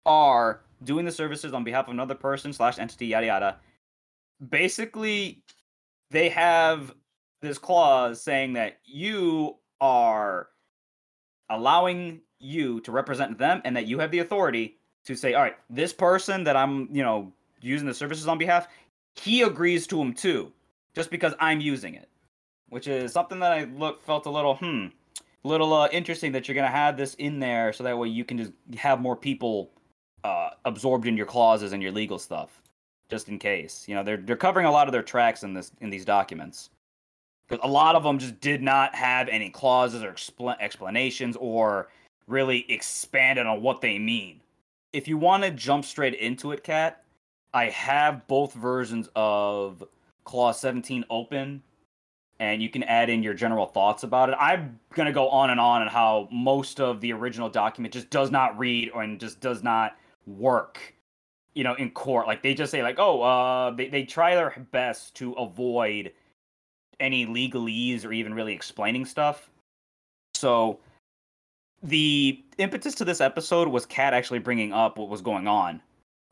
[0.07, 3.57] are doing the services on behalf of another person slash entity, yada yada,
[4.49, 5.43] basically
[6.11, 6.95] they have
[7.43, 10.49] this clause saying that you are
[11.51, 15.57] allowing you to represent them and that you have the authority to say, all right,
[15.71, 18.69] this person that I'm, you know, using the services on behalf,
[19.15, 20.53] he agrees to them too,
[20.95, 22.09] just because I'm using it,
[22.69, 24.87] which is something that I look felt a little hmm,
[25.45, 28.39] little uh, interesting that you're gonna have this in there, so that way you can
[28.39, 29.71] just have more people
[30.25, 32.61] uh, absorbed in your clauses and your legal stuff,
[33.09, 33.85] just in case.
[33.89, 36.71] You know, they're they're covering a lot of their tracks in this in these documents.
[37.51, 41.89] A lot of them just did not have any clauses or expl- explanations or
[42.27, 44.41] really expanded on what they mean
[44.97, 47.05] if you want to jump straight into it, Kat,
[47.53, 49.85] I have both versions of
[50.25, 51.63] Clause 17 open,
[52.41, 54.37] and you can add in your general thoughts about it.
[54.41, 58.31] I'm gonna go on and on on how most of the original document just does
[58.31, 60.95] not read and just does not work.
[61.55, 64.67] You know, in court, like they just say, like, oh, uh, they they try their
[64.73, 66.13] best to avoid
[67.01, 69.51] any legalese or even really explaining stuff.
[70.35, 70.79] So
[71.83, 75.81] the impetus to this episode was Kat actually bringing up what was going on,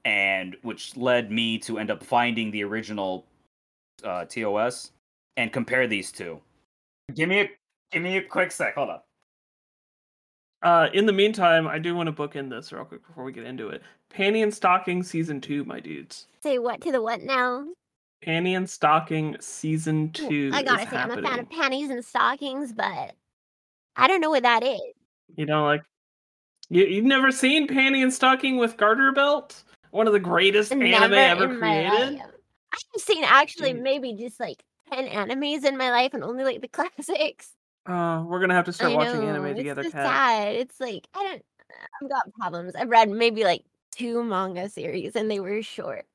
[0.04, 3.24] and which led me to end up finding the original
[4.02, 4.90] uh, TOS
[5.36, 6.40] and compare these two.
[7.14, 7.50] Give me a
[7.92, 8.74] give me a quick sec.
[8.74, 9.00] Hold on.
[10.62, 13.32] Uh, in the meantime, I do want to book in this real quick before we
[13.32, 13.82] get into it.
[14.10, 16.26] Panty and Stocking season two, my dudes.
[16.42, 17.66] Say what to the what now?
[18.24, 20.50] Panty and Stocking season two.
[20.52, 21.18] I gotta say, happening.
[21.18, 23.12] I'm a fan of panties and stockings, but
[23.96, 24.80] I don't know what that is.
[25.36, 25.82] You know, like
[26.68, 29.62] you, you've never seen Panty and Stocking with Garter Belt?
[29.90, 32.20] One of the greatest never anime ever created.
[32.72, 33.82] I've seen actually Dude.
[33.82, 37.52] maybe just like ten animes in my life, and only like the classics.
[37.86, 40.06] Uh, we're gonna have to start I watching know, anime together, it's Kat.
[40.06, 40.54] sad.
[40.56, 41.42] It's like I don't.
[42.02, 42.74] I've got problems.
[42.74, 46.06] I've read maybe like two manga series, and they were short.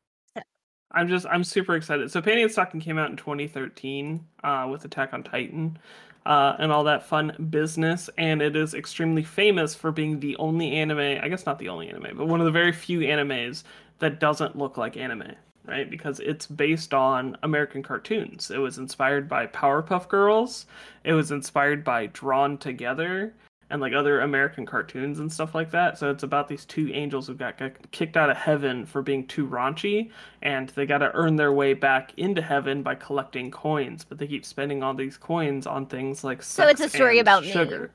[0.92, 2.12] I'm just I'm super excited.
[2.12, 5.78] So Panty and Stocking came out in 2013 uh, with Attack on Titan
[6.26, 8.10] uh, and all that fun business.
[8.18, 11.90] And it is extremely famous for being the only anime, I guess not the only
[11.90, 13.64] anime, but one of the very few animes
[14.00, 15.34] that doesn't look like anime,
[15.66, 15.90] right?
[15.90, 18.50] Because it's based on American cartoons.
[18.50, 20.66] It was inspired by Powerpuff Girls,
[21.04, 23.34] it was inspired by Drawn Together,
[23.70, 25.98] and like other American cartoons and stuff like that.
[25.98, 29.28] So it's about these two angels who got, got kicked out of heaven for being
[29.28, 34.04] too raunchy, and they got to earn their way back into heaven by collecting coins.
[34.04, 37.46] But they keep spending all these coins on things like so it's a story about
[37.46, 37.92] sugar,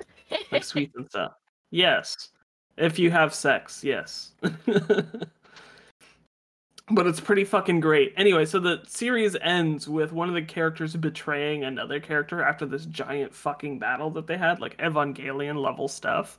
[0.52, 1.32] like sweets and stuff.
[1.70, 2.30] Yes,
[2.76, 4.32] if you have sex, yes.
[6.90, 8.12] but it's pretty fucking great.
[8.16, 12.84] Anyway, so the series ends with one of the characters betraying another character after this
[12.86, 16.36] giant fucking battle that they had, like Evangelion level stuff.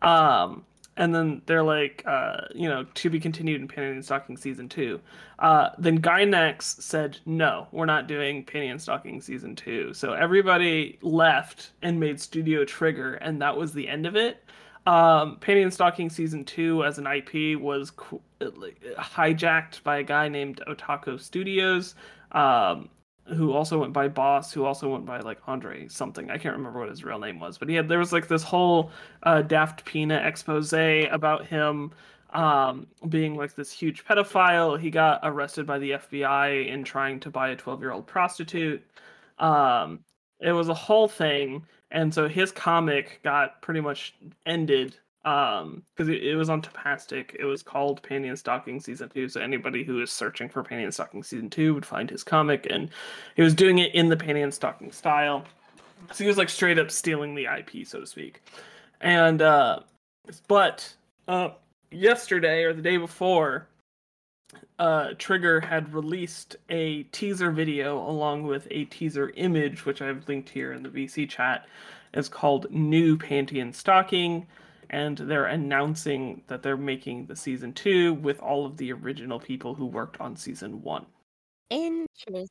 [0.00, 0.64] Um,
[0.96, 4.68] and then they're like, uh, you know, to be continued in Panty and Stocking season
[4.68, 5.00] two.
[5.38, 9.92] Uh, then Gainax said, no, we're not doing Panty and Stocking season two.
[9.92, 14.44] So everybody left and made Studio Trigger, and that was the end of it.
[14.86, 20.28] Um, Panty and Stocking season two as an IP was co- hijacked by a guy
[20.28, 21.94] named Otako Studios.
[22.32, 22.90] Um,
[23.26, 26.30] who also went by Boss, who also went by like Andre something.
[26.30, 28.42] I can't remember what his real name was, but he had there was like this
[28.42, 28.90] whole
[29.22, 31.92] uh, Daft Peanut expose about him
[32.34, 34.78] um, being like this huge pedophile.
[34.78, 38.82] He got arrested by the FBI in trying to buy a 12 year old prostitute.
[39.38, 40.00] Um,
[40.40, 41.64] it was a whole thing,
[41.94, 47.34] and so his comic got pretty much ended um because it, it, was on Tapastic.
[47.38, 49.26] It was called Panty and Stocking Season Two.
[49.28, 52.66] So anybody who is searching for Panty and Stocking Season Two would find his comic,
[52.68, 52.90] and
[53.34, 55.44] he was doing it in the Panty and Stocking style.
[56.12, 58.42] So he was like straight up stealing the IP, so to speak.
[59.00, 59.80] And uh
[60.48, 60.92] but
[61.26, 61.50] uh
[61.90, 63.68] yesterday or the day before,
[64.78, 70.48] uh, Trigger had released a teaser video along with a teaser image, which I've linked
[70.48, 71.66] here in the VC chat.
[72.12, 74.46] It's called New Panty and Stocking
[74.90, 79.74] and they're announcing that they're making the season two with all of the original people
[79.74, 81.04] who worked on season one.
[81.70, 82.46] Interesting.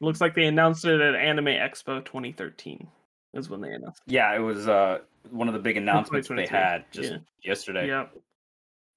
[0.00, 2.88] Looks like they announced it at Anime Expo 2013
[3.34, 4.02] is when they announced.
[4.06, 4.14] It.
[4.14, 4.98] Yeah, it was uh
[5.30, 7.18] one of the big announcements they had just yeah.
[7.44, 7.86] yesterday.
[7.86, 8.06] Yeah.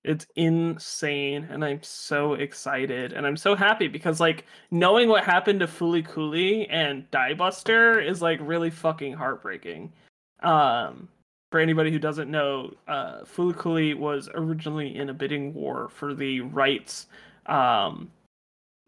[0.04, 5.60] It's insane and I'm so excited and I'm so happy because like knowing what happened
[5.60, 9.92] to Fooly Cooly and Diebuster is like really fucking heartbreaking.
[10.42, 11.10] Um
[11.52, 16.14] for anybody who doesn't know, uh, Fooly Cooly was originally in a bidding war for
[16.14, 17.08] the rights
[17.48, 18.12] um,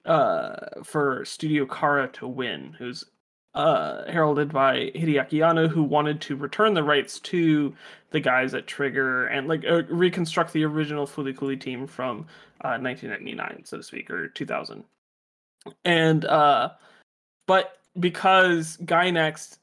[0.05, 3.03] uh, for Studio Khara to win, who's
[3.53, 7.73] uh, heralded by Hideaki Anno, who wanted to return the rights to
[8.11, 12.27] the guys at Trigger and like uh, reconstruct the original Cooly team from
[12.63, 14.83] uh, 1999, uh, so to speak, or 2000.
[15.85, 16.71] And uh,
[17.47, 19.57] but because Gainax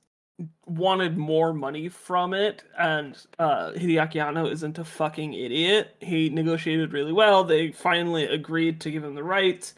[0.66, 5.96] wanted more money from it, and uh, Hideaki Anno isn't a fucking idiot.
[6.00, 7.42] He negotiated really well.
[7.42, 9.74] They finally agreed to give him the rights.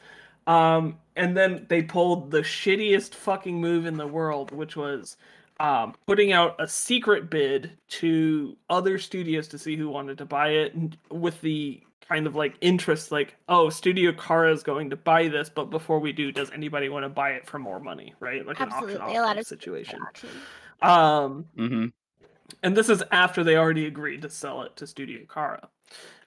[0.46, 5.18] Um, and then they pulled the shittiest fucking move in the world, which was
[5.60, 10.48] um, putting out a secret bid to other studios to see who wanted to buy
[10.48, 10.74] it,
[11.10, 15.50] with the kind of like interest, like, oh, Studio Khara is going to buy this,
[15.50, 18.46] but before we do, does anybody want to buy it for more money, right?
[18.46, 18.94] Like Absolutely.
[18.94, 20.00] an auction off of situation.
[20.80, 21.86] Um, mm-hmm.
[22.62, 25.68] and this is after they already agreed to sell it to Studio Khara.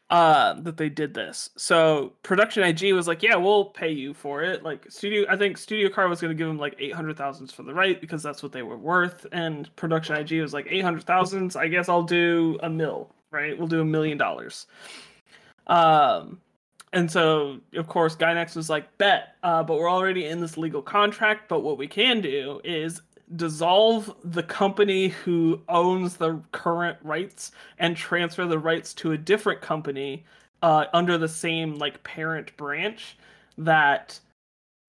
[0.10, 1.50] Uh, that they did this.
[1.58, 4.62] So production IG was like, yeah, we'll pay you for it.
[4.62, 7.52] Like studio, I think Studio Khara was going to give them like eight hundred thousands
[7.52, 9.26] for the right because that's what they were worth.
[9.32, 11.56] And production IG was like eight hundred thousands.
[11.56, 13.10] I guess I'll do a mill.
[13.32, 14.68] Right, we'll do a million dollars.
[15.66, 16.40] Um,
[16.92, 20.84] and so, of course, Gainax was like, bet, uh, but we're already in this legal
[20.84, 21.50] contract.
[21.50, 23.02] But what we can do is
[23.36, 29.62] dissolve the company who owns the current rights and transfer the rights to a different
[29.62, 30.24] company
[30.62, 33.18] uh, under the same like parent branch
[33.58, 34.20] that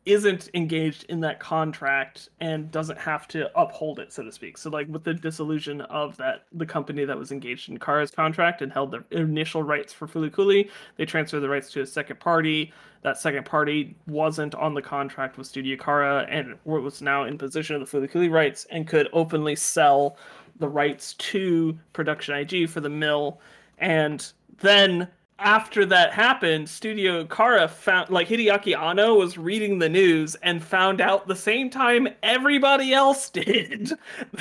[0.07, 4.59] isn't engaged in that contract and doesn't have to uphold it, so to speak.
[4.59, 8.61] So, like with the dissolution of that, the company that was engaged in Khara's contract
[8.61, 12.73] and held the initial rights for Cooly, they transferred the rights to a second party.
[13.03, 17.81] That second party wasn't on the contract with Studio Khara and was now in possession
[17.81, 20.17] of the Cooly rights and could openly sell
[20.59, 23.41] the rights to Production IG for the mill.
[23.79, 30.37] And then after that happened, Studio Khara found like Hideaki Anno was reading the news
[30.37, 33.93] and found out the same time everybody else did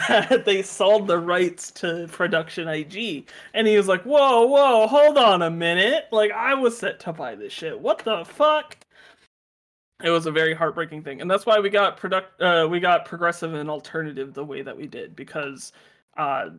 [0.08, 3.28] that they sold the rights to Production IG.
[3.54, 6.06] And he was like, Whoa, whoa, hold on a minute.
[6.12, 7.80] Like I was set to buy this shit.
[7.80, 8.78] What the fuck?
[10.04, 11.22] It was a very heartbreaking thing.
[11.22, 14.78] And that's why we got product uh, we got progressive and alternative the way that
[14.78, 15.72] we did, because
[16.18, 16.50] uh,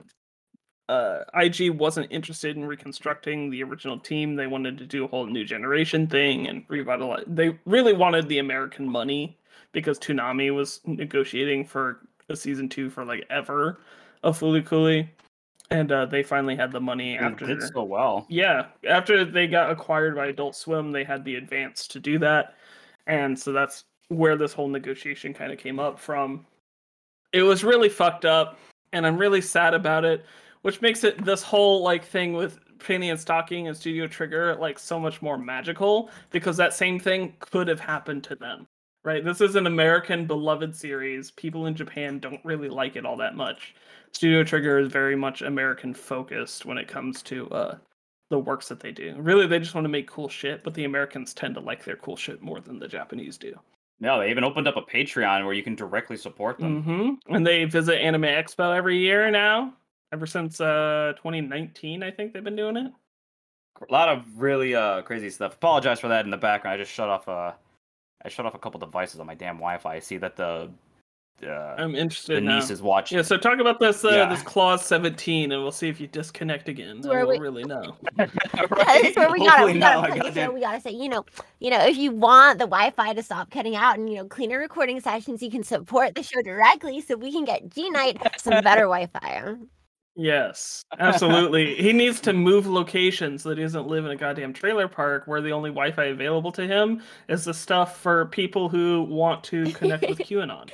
[0.89, 4.37] uh, IG wasn't interested in reconstructing the original team.
[4.37, 7.25] They wanted to do a whole new generation thing and revitalize.
[7.27, 9.39] They really wanted the American money
[9.73, 13.81] because Toonami was negotiating for a season two for like ever
[14.23, 15.11] of Cooly.
[15.71, 17.51] And uh, they finally had the money after.
[17.51, 18.27] It did so well.
[18.29, 22.55] Yeah, after they got acquired by Adult Swim, they had the advance to do that,
[23.07, 26.45] and so that's where this whole negotiation kind of came up from.
[27.33, 28.59] It was really fucked up,
[28.93, 30.27] and I'm really sad about it
[30.65, 34.79] which makes it this whole like thing with Panty and Stocking and Studio Trigger like
[34.79, 38.67] so much more magical because that same thing could have happened to them.
[39.05, 39.25] right?
[39.25, 41.31] This is an American beloved series.
[41.31, 43.75] People in Japan don't really like it all that much.
[44.13, 47.77] Studio Trigger is very much American focused when it comes to uh,
[48.31, 49.15] the works that they do.
[49.19, 51.97] Really, they just want to make cool shit, but the Americans tend to like their
[51.97, 53.55] cool shit more than the Japanese do.
[54.01, 56.83] No, they even opened up a Patreon where you can directly support them.
[56.83, 59.75] hmm And they visit Anime Expo every year now.
[60.15, 62.93] Ever since uh 2019, I think they've been doing it.
[63.89, 65.55] A lot of really uh crazy stuff.
[65.55, 66.77] Apologize for that in the background.
[66.77, 67.51] I just shut off uh
[68.25, 69.93] I shut off a couple devices on my damn Wi-Fi.
[69.93, 70.71] I see that the
[71.45, 72.55] uh, I'm the interested now.
[72.61, 73.17] niece is watching.
[73.19, 74.29] Yeah, so talk about this uh, Yeah.
[74.29, 77.01] this clause 17, and we'll see if you disconnect again.
[77.01, 77.97] Then where we'll we- really know.
[78.17, 81.25] That's where we gotta, Hopefully we gotta I got this we gotta say, you know,
[81.59, 84.61] you know, if you want the Wi-Fi to stop cutting out and you know cleaner
[84.61, 88.53] recording sessions, you can support the show directly so we can get G Night some
[88.63, 89.57] better Wi-Fi.
[90.17, 91.75] Yes, absolutely.
[91.75, 95.25] he needs to move location so that he doesn't live in a goddamn trailer park
[95.27, 99.73] where the only Wi-Fi available to him is the stuff for people who want to
[99.73, 100.71] connect with QAnon.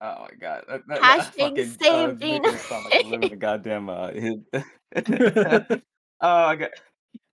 [0.00, 0.64] Oh my god.
[0.68, 2.58] That, that, Hashtag fucking, save uh, making Gina.
[2.58, 4.44] sound like I live in a goddamn uh hid-
[6.22, 6.68] Oh okay.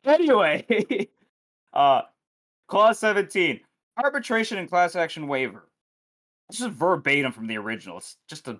[0.06, 1.08] Anyway.
[1.74, 2.02] uh
[2.68, 3.60] clause 17.
[4.04, 5.68] Arbitration and class action waiver.
[6.50, 7.98] This is verbatim from the original.
[7.98, 8.60] It's just a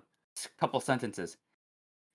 [0.58, 1.36] couple sentences.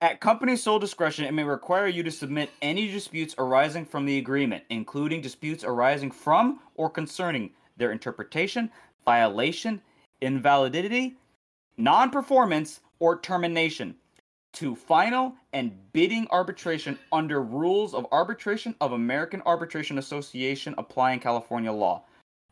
[0.04, 4.18] At company's sole discretion, it may require you to submit any disputes arising from the
[4.18, 8.70] agreement, including disputes arising from or concerning their interpretation,
[9.06, 9.82] violation,
[10.20, 11.16] invalidity,
[11.78, 13.96] non performance, or termination
[14.52, 21.72] to final and bidding arbitration under rules of arbitration of American Arbitration Association applying California
[21.72, 22.04] law.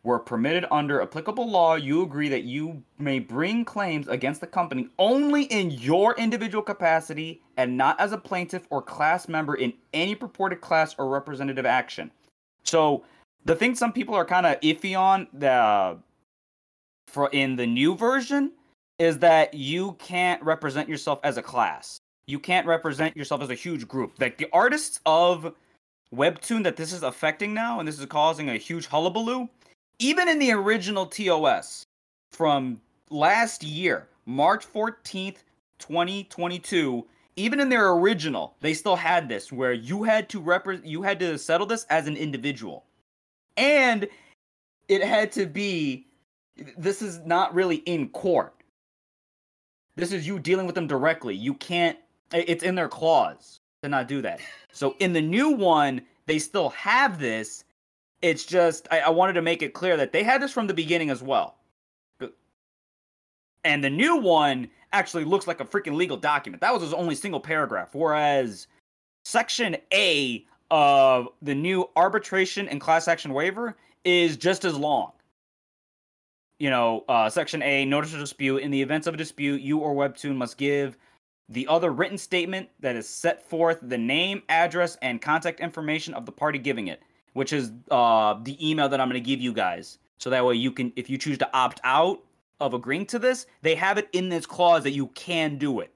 [0.03, 4.89] Where permitted under applicable law, you agree that you may bring claims against the company
[4.97, 10.15] only in your individual capacity and not as a plaintiff or class member in any
[10.15, 12.09] purported class or representative action.
[12.63, 13.03] So,
[13.45, 15.97] the thing some people are kind of iffy on the
[17.07, 18.51] for in the new version
[18.97, 21.99] is that you can't represent yourself as a class.
[22.27, 24.13] You can't represent yourself as a huge group.
[24.19, 25.53] Like the artists of
[26.13, 29.49] Webtoon that this is affecting now, and this is causing a huge hullabaloo.
[30.01, 31.85] Even in the original TOS
[32.31, 32.81] from
[33.11, 35.37] last year, March 14th,
[35.77, 41.03] 2022, even in their original, they still had this where you had to repre- you
[41.03, 42.83] had to settle this as an individual.
[43.57, 44.07] And
[44.87, 46.07] it had to be
[46.77, 48.55] this is not really in court.
[49.97, 51.35] This is you dealing with them directly.
[51.35, 51.97] You can't
[52.33, 54.39] it's in their clause to not do that.
[54.71, 57.65] So in the new one, they still have this.
[58.21, 60.73] It's just I, I wanted to make it clear that they had this from the
[60.73, 61.57] beginning as well.
[63.63, 66.61] And the new one actually looks like a freaking legal document.
[66.61, 67.93] That was his only single paragraph.
[67.93, 68.67] Whereas
[69.23, 75.11] section A of the new arbitration and class action waiver is just as long.
[76.59, 78.57] You know, uh, section A, notice of dispute.
[78.57, 80.97] In the events of a dispute, you or Webtoon must give
[81.49, 86.25] the other written statement that is set forth the name, address, and contact information of
[86.25, 87.01] the party giving it,
[87.33, 89.97] which is uh, the email that I'm going to give you guys.
[90.17, 92.19] So that way you can, if you choose to opt out
[92.59, 95.91] of agreeing to this, they have it in this clause that you can do it.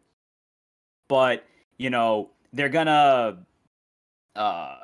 [1.07, 1.45] But,
[1.77, 3.37] you know, they're going to
[4.35, 4.75] uh,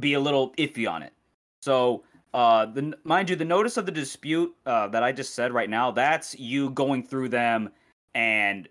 [0.00, 1.12] be a little iffy on it.
[1.60, 2.02] So,
[2.34, 5.70] uh, the mind you, the notice of the dispute uh, that I just said right
[5.70, 7.70] now, that's you going through them
[8.14, 8.68] and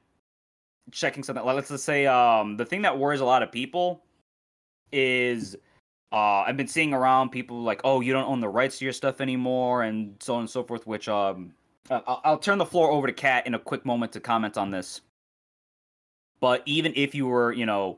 [0.92, 1.44] checking something.
[1.44, 4.04] Let's just say um, the thing that worries a lot of people
[4.92, 5.56] is
[6.12, 8.94] uh, I've been seeing around people like, oh, you don't own the rights to your
[8.94, 10.88] stuff anymore, and so on and so forth.
[10.88, 11.54] Which um,
[11.90, 14.72] I'll, I'll turn the floor over to Kat in a quick moment to comment on
[14.72, 15.02] this.
[16.40, 17.98] But even if you were, you know,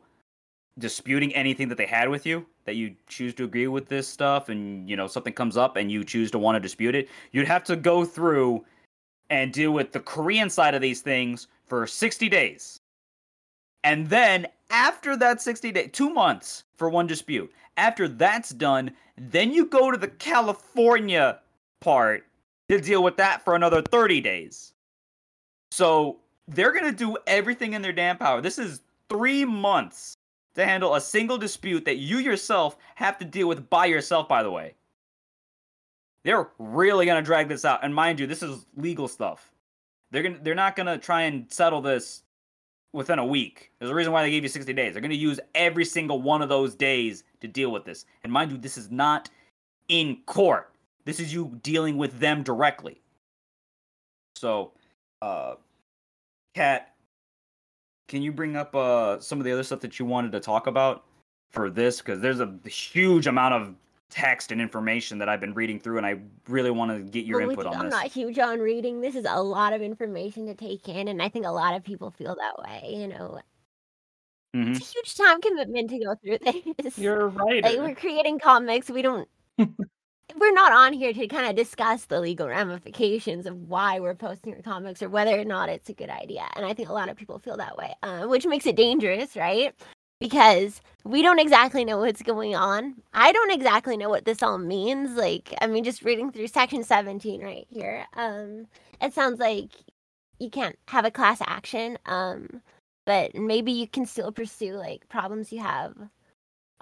[0.79, 4.49] disputing anything that they had with you, that you choose to agree with this stuff,
[4.49, 7.47] and you know something comes up and you choose to want to dispute it, you'd
[7.47, 8.65] have to go through
[9.29, 12.79] and deal with the Korean side of these things for 60 days.
[13.83, 17.51] And then after that 60 day, two months for one dispute.
[17.79, 21.39] After that's done, then you go to the California
[21.79, 22.25] part
[22.67, 24.73] to deal with that for another 30 days.
[25.71, 26.17] So
[26.49, 28.41] they're going to do everything in their damn power.
[28.41, 30.17] This is three months
[30.55, 34.43] to handle a single dispute that you yourself have to deal with by yourself, by
[34.43, 34.73] the way.
[36.25, 37.79] They're really going to drag this out.
[37.81, 39.53] And mind you, this is legal stuff.
[40.11, 42.23] They're to they're not going to try and settle this
[42.93, 43.71] within a week.
[43.79, 44.93] There's a reason why they gave you 60 days.
[44.93, 48.05] They're going to use every single one of those days to deal with this.
[48.23, 49.29] And mind you, this is not
[49.87, 50.71] in court.
[51.05, 53.01] This is you dealing with them directly.
[54.35, 54.73] So,
[55.21, 55.55] uh,
[56.55, 56.93] Kat,
[58.07, 60.67] can you bring up uh some of the other stuff that you wanted to talk
[60.67, 61.05] about
[61.51, 61.99] for this?
[61.99, 63.75] Because there's a huge amount of
[64.09, 67.41] text and information that I've been reading through, and I really want to get your
[67.41, 67.93] Well, input on I'm this.
[67.93, 69.01] not huge on reading.
[69.01, 71.83] This is a lot of information to take in, and I think a lot of
[71.83, 72.95] people feel that way.
[72.95, 73.39] You know,
[74.53, 76.39] hmm it's a huge time commitment to go through
[76.83, 76.97] this.
[76.97, 77.63] You're right.
[77.63, 78.89] like we're creating comics.
[78.89, 79.27] We don't.
[80.37, 84.53] we're not on here to kind of discuss the legal ramifications of why we're posting
[84.53, 86.47] our comics or whether or not it's a good idea.
[86.55, 89.35] And I think a lot of people feel that way, uh, which makes it dangerous,
[89.35, 89.73] right?
[90.19, 92.95] Because we don't exactly know what's going on.
[93.13, 95.15] I don't exactly know what this all means.
[95.15, 98.67] Like, I mean, just reading through section 17 right here, um,
[99.01, 99.71] it sounds like
[100.39, 102.61] you can't have a class action, um,
[103.05, 105.95] but maybe you can still pursue like problems you have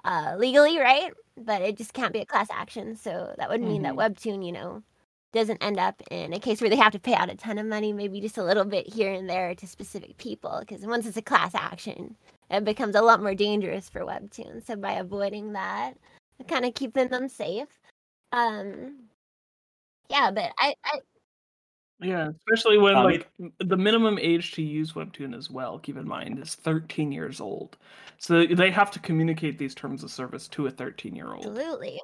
[0.04, 1.12] uh, legally, right?
[1.36, 2.96] But it just can't be a class action.
[2.96, 4.82] So that would mean that Webtoon, you know,
[5.32, 7.66] doesn't end up in a case where they have to pay out a ton of
[7.66, 10.58] money, maybe just a little bit here and there to specific people.
[10.60, 12.16] Because once it's a class action,
[12.50, 14.64] it becomes a lot more dangerous for Webtoon.
[14.66, 15.96] So by avoiding that,
[16.48, 17.68] kind of keeping them safe.
[18.32, 19.08] Um,
[20.10, 21.00] yeah, but I, I
[22.00, 23.28] Yeah, especially when Um, like
[23.58, 27.76] the minimum age to use Webtoon as well, keep in mind, is 13 years old.
[28.18, 31.46] So they have to communicate these terms of service to a 13 year old.
[31.46, 32.00] absolutely.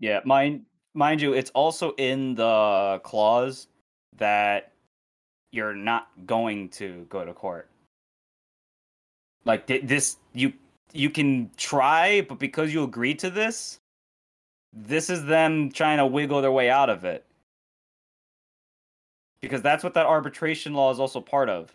[0.00, 3.68] Yeah, mind mind you, it's also in the clause
[4.16, 4.72] that
[5.52, 7.70] you're not going to go to court.
[9.44, 10.52] Like thi- this, you
[10.92, 13.80] you can try, but because you agreed to this,
[14.72, 17.24] this is them trying to wiggle their way out of it.
[19.40, 21.74] Because that's what that arbitration law is also part of.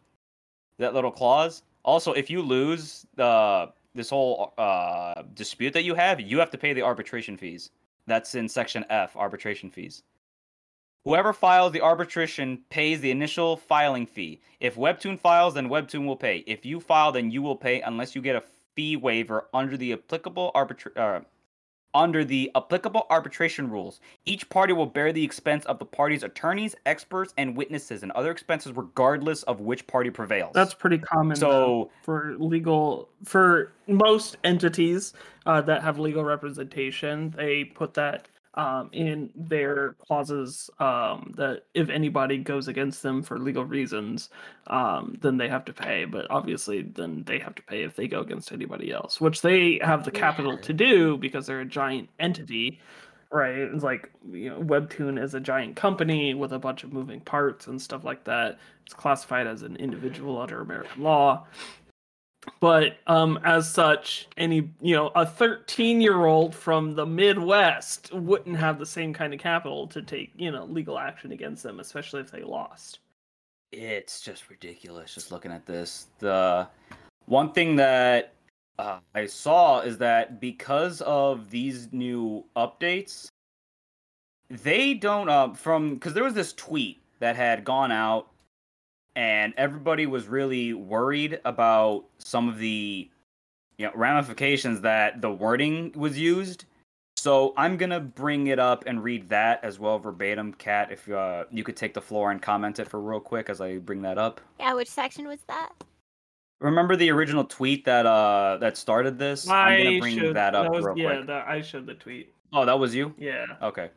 [0.79, 1.63] That little clause.
[1.83, 6.57] Also, if you lose the this whole uh, dispute that you have, you have to
[6.57, 7.69] pay the arbitration fees.
[8.07, 10.03] That's in section F, arbitration fees.
[11.05, 14.39] Whoever files the arbitration pays the initial filing fee.
[14.61, 16.45] If Webtoon files, then Webtoon will pay.
[16.47, 18.43] If you file, then you will pay unless you get a
[18.73, 21.21] fee waiver under the applicable arbitra- uh,
[21.93, 23.99] under the applicable arbitration rules.
[24.25, 28.31] Each party will bear the expense of the party's attorneys, experts, and witnesses, and other
[28.31, 30.53] expenses regardless of which party prevails.
[30.53, 35.13] That's pretty common though, so for legal for most entities
[35.45, 37.31] uh, that have legal representation.
[37.31, 43.39] They put that um, in their clauses um, that if anybody goes against them for
[43.39, 44.29] legal reasons,
[44.67, 46.05] um, then they have to pay.
[46.05, 49.79] But obviously, then they have to pay if they go against anybody else, which they
[49.81, 50.61] have the capital Yeah.
[50.61, 52.79] to do because they're a giant entity.
[53.31, 57.19] Right, it's like you know, Webtoon is a giant company with a bunch of moving
[57.19, 58.59] parts and stuff like that.
[58.85, 61.47] It's classified as an individual under American law.
[62.59, 68.57] But um, as such, any you know, a 13 year old from the Midwest wouldn't
[68.57, 72.21] have the same kind of capital to take you know legal action against them, especially
[72.21, 72.99] if they lost.
[73.71, 76.07] it's just ridiculous just looking at this.
[76.19, 76.67] The
[77.25, 78.33] one thing that
[78.79, 83.27] uh, I saw is that because of these new updates,
[84.49, 88.27] they don't uh, from because there was this tweet that had gone out,
[89.15, 93.09] and everybody was really worried about some of the
[93.77, 96.65] you know ramifications that the wording was used.
[97.15, 100.91] So I'm gonna bring it up and read that as well verbatim, Kat.
[100.91, 103.77] If uh, you could take the floor and comment it for real quick as I
[103.77, 104.41] bring that up.
[104.59, 105.71] Yeah, which section was that?
[106.59, 109.49] Remember the original tweet that uh that started this?
[109.49, 111.27] I'm gonna bring showed- that up was, real yeah, quick.
[111.27, 112.33] that I showed the tweet.
[112.51, 113.13] Oh, that was you?
[113.17, 113.45] Yeah.
[113.61, 113.89] Okay.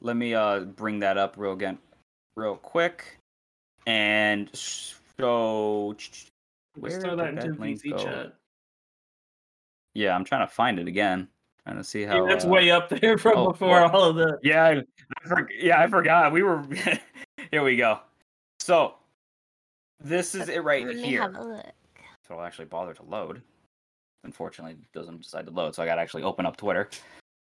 [0.00, 1.78] Let me uh bring that up real again
[2.36, 3.19] real quick.
[3.86, 6.30] And so Let's
[6.76, 8.04] Where throw that did into that link VC go?
[8.04, 8.32] chat.
[9.94, 11.28] yeah, I'm trying to find it again.
[11.64, 13.86] Trying to see Yeah, how that's uh, way up there from oh, before boy.
[13.96, 14.38] all of the.
[14.42, 16.32] Yeah, I, I for, yeah, I forgot.
[16.32, 16.62] We were
[17.50, 17.62] here.
[17.62, 18.00] We go.
[18.60, 18.94] So
[20.02, 21.22] this is it right Let me here.
[21.22, 21.66] have a look.
[22.26, 23.42] So I'll actually bother to load.
[24.24, 26.88] Unfortunately, it doesn't decide to load, so I gotta actually open up Twitter.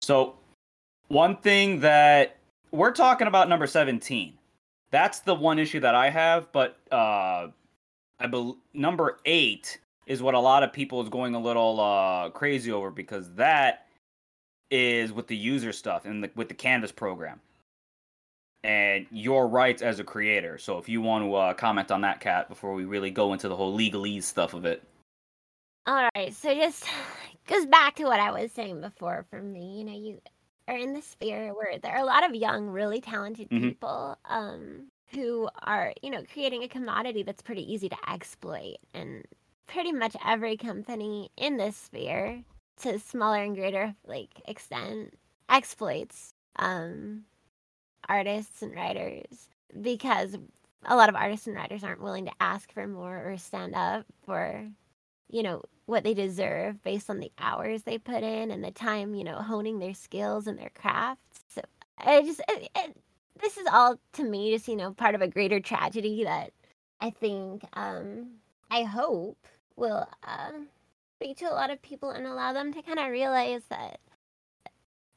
[0.02, 0.36] So
[1.08, 2.36] one thing that
[2.72, 4.34] we're talking about number 17.
[4.94, 7.48] That's the one issue that I have, but uh
[8.20, 12.30] I bel number eight is what a lot of people is going a little uh
[12.30, 13.88] crazy over because that
[14.70, 17.40] is with the user stuff and the, with the Canvas program
[18.62, 20.58] and your rights as a creator.
[20.58, 23.48] So if you want to uh, comment on that, Kat, before we really go into
[23.48, 24.80] the whole legalese stuff of it.
[25.88, 26.84] All right, so just
[27.48, 29.26] goes back to what I was saying before.
[29.28, 30.20] For me, you know, you
[30.68, 33.70] are in the sphere where there are a lot of young, really talented Mhm.
[33.72, 39.24] people um, who are, you know, creating a commodity that's pretty easy to exploit, and
[39.66, 42.44] pretty much every company in this sphere,
[42.78, 45.14] to smaller and greater like extent,
[45.48, 47.24] exploits um,
[48.08, 49.48] artists and writers
[49.80, 50.36] because
[50.84, 54.06] a lot of artists and writers aren't willing to ask for more or stand up
[54.24, 54.68] for
[55.28, 59.14] you know, what they deserve based on the hours they put in and the time,
[59.14, 61.40] you know, honing their skills and their crafts.
[61.48, 61.62] So
[61.98, 62.96] I just, it, it,
[63.40, 66.52] this is all to me just, you know, part of a greater tragedy that
[67.00, 68.36] I think, um,
[68.70, 69.38] I hope
[69.76, 70.50] will uh,
[71.16, 73.98] speak to a lot of people and allow them to kind of realize that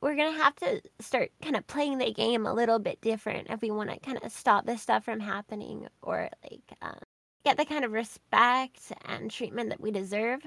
[0.02, 3.48] we're going to have to start kind of playing the game a little bit different
[3.50, 7.00] if we want to kind of stop this stuff from happening or like um,
[7.46, 10.42] get the kind of respect and treatment that we deserve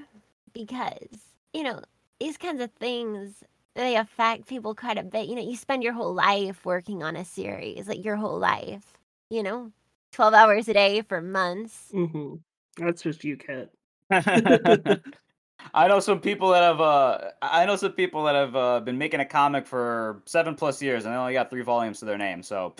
[0.53, 0.97] because
[1.53, 1.81] you know
[2.19, 3.43] these kinds of things
[3.75, 7.15] they affect people quite a bit you know you spend your whole life working on
[7.15, 8.93] a series like your whole life
[9.29, 9.71] you know
[10.11, 12.35] 12 hours a day for months Mm-hmm.
[12.77, 13.69] That's just you, Kat.
[15.73, 18.97] I know some people that have uh I know some people that have uh, been
[18.97, 22.17] making a comic for seven plus years and they only got three volumes to their
[22.17, 22.43] name.
[22.43, 22.75] So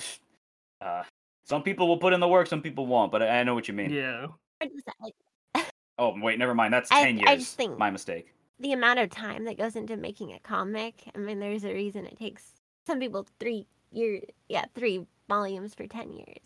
[0.81, 1.03] uh
[1.51, 3.67] some people will put in the work, some people won't, but I, I know what
[3.67, 3.91] you mean.
[3.91, 4.27] Yeah.
[4.59, 5.67] What is that, like
[5.99, 6.73] Oh wait, never mind.
[6.73, 7.29] That's I- ten years.
[7.29, 8.33] I just think- my mistake.
[8.59, 12.05] the amount of time that goes into making a comic i mean there's a reason
[12.05, 12.43] it takes
[12.87, 14.97] some people three years yeah three
[15.27, 16.45] volumes for 10 years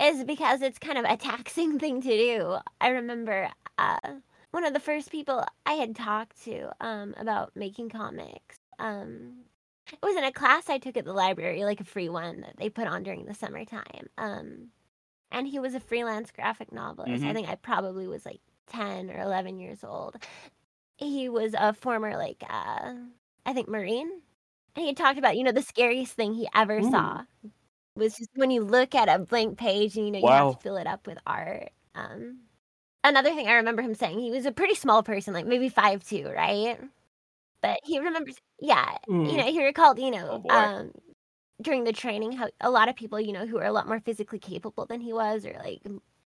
[0.00, 3.38] is because it's kind of a taxing thing to do i remember
[3.78, 4.12] uh,
[4.56, 9.44] one of the first people i had talked to um, about making comics um,
[9.90, 12.56] it was in a class i took at the library like a free one that
[12.58, 14.68] they put on during the summertime um,
[15.30, 17.34] and he was a freelance graphic novelist i Mhm.
[17.34, 20.16] think i probably was like 10 or 11 years old
[20.98, 22.94] he was a former like uh
[23.44, 24.10] I think Marine.
[24.76, 26.82] And he talked about, you know, the scariest thing he ever Ooh.
[26.82, 27.24] saw
[27.96, 30.32] was just when you look at a blank page and you know you Wow.
[30.32, 31.70] have to fill it up with art.
[31.94, 32.40] Um
[33.04, 36.04] another thing I remember him saying, he was a pretty small person, like maybe five
[36.04, 36.78] two, right?
[37.62, 39.38] But he remembers yeah, you Mm.
[39.38, 40.70] know, he recalled, you Oh, know, boy.
[40.74, 40.92] um
[41.62, 44.00] during the training how a lot of people, you know, who are a lot more
[44.00, 45.82] physically capable than he was or like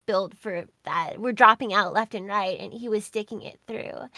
[0.06, 4.08] built for that were dropping out left and right and he was sticking it through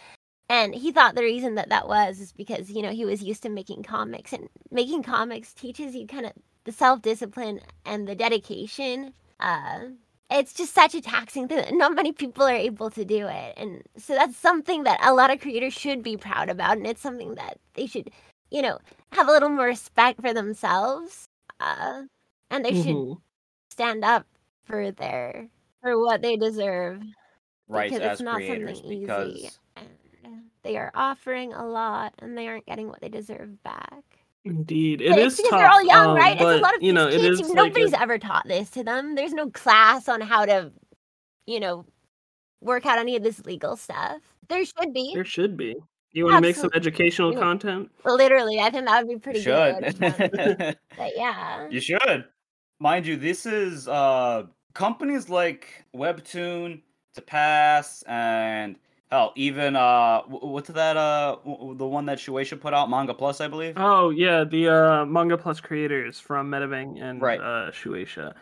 [0.49, 3.43] and he thought the reason that that was is because you know he was used
[3.43, 6.33] to making comics and making comics teaches you kind of
[6.65, 9.81] the self-discipline and the dedication uh
[10.31, 13.55] it's just such a taxing thing that not many people are able to do it
[13.57, 17.01] and so that's something that a lot of creators should be proud about and it's
[17.01, 18.11] something that they should
[18.51, 18.79] you know
[19.13, 21.27] have a little more respect for themselves
[21.61, 22.03] uh
[22.51, 23.23] and they should Mhm.
[23.71, 24.27] stand up
[24.65, 25.49] for their
[25.83, 27.03] for what they deserve
[27.69, 32.37] Rights because it's not creators something because easy and they are offering a lot and
[32.37, 34.18] they aren't getting what they deserve back.
[34.45, 35.61] Indeed, it But is it's because tough.
[35.61, 36.33] they're all young, um, right?
[36.35, 37.41] It's But a lot of you know, these kids.
[37.41, 39.15] is who- like nobody's a- ever taught this to them.
[39.15, 40.73] There's no class on how to,
[41.47, 41.85] you know,
[42.61, 44.21] work out any of this legal stuff.
[44.49, 45.13] There should be.
[45.15, 45.77] there should be.
[46.13, 47.91] You want to make some educational content?
[48.05, 49.95] Literally, I think that would be pretty should.
[49.99, 49.99] good.
[50.97, 51.69] but yeah.
[51.69, 52.25] You should.
[52.81, 56.81] Mind you, this is uh companies like Webtoon,
[57.17, 58.77] Tapas, and
[59.11, 63.49] hell, even uh what's that uh the one that Shueisha put out, Manga Plus, I
[63.49, 63.75] believe.
[63.77, 67.41] Oh yeah, the uh, manga plus creators from MediBang and Right.
[67.41, 68.35] uh, Shueisha.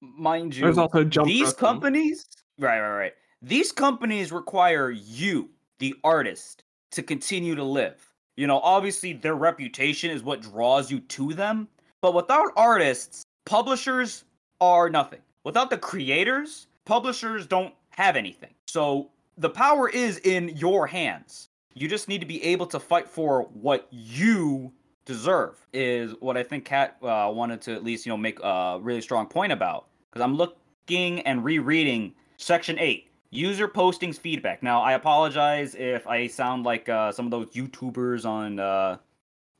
[0.00, 2.26] Mind you, There's also Jump these companies,
[2.58, 3.12] right, right, right.
[3.40, 8.04] These companies require you, the artist, to continue to live.
[8.36, 11.68] You know, obviously their reputation is what draws you to them,
[12.00, 14.24] but without artists, publishers
[14.60, 15.20] are nothing.
[15.44, 18.50] Without the creators, publishers don't have anything.
[18.66, 21.48] So the power is in your hands.
[21.74, 24.72] You just need to be able to fight for what you
[25.04, 25.56] deserve.
[25.72, 29.00] Is what I think Kat uh, wanted to at least you know make a really
[29.00, 29.86] strong point about.
[30.10, 33.08] Because I'm looking and rereading section eight.
[33.30, 34.62] User postings feedback.
[34.62, 38.98] Now, I apologize if I sound like uh, some of those YouTubers on, uh,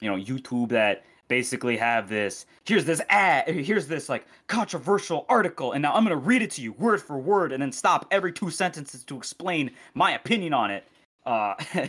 [0.01, 2.47] you know, YouTube that basically have this.
[2.65, 3.49] Here's this ad.
[3.49, 7.19] Here's this like controversial article, and now I'm gonna read it to you word for
[7.19, 10.85] word, and then stop every two sentences to explain my opinion on it.
[11.27, 11.55] Uh,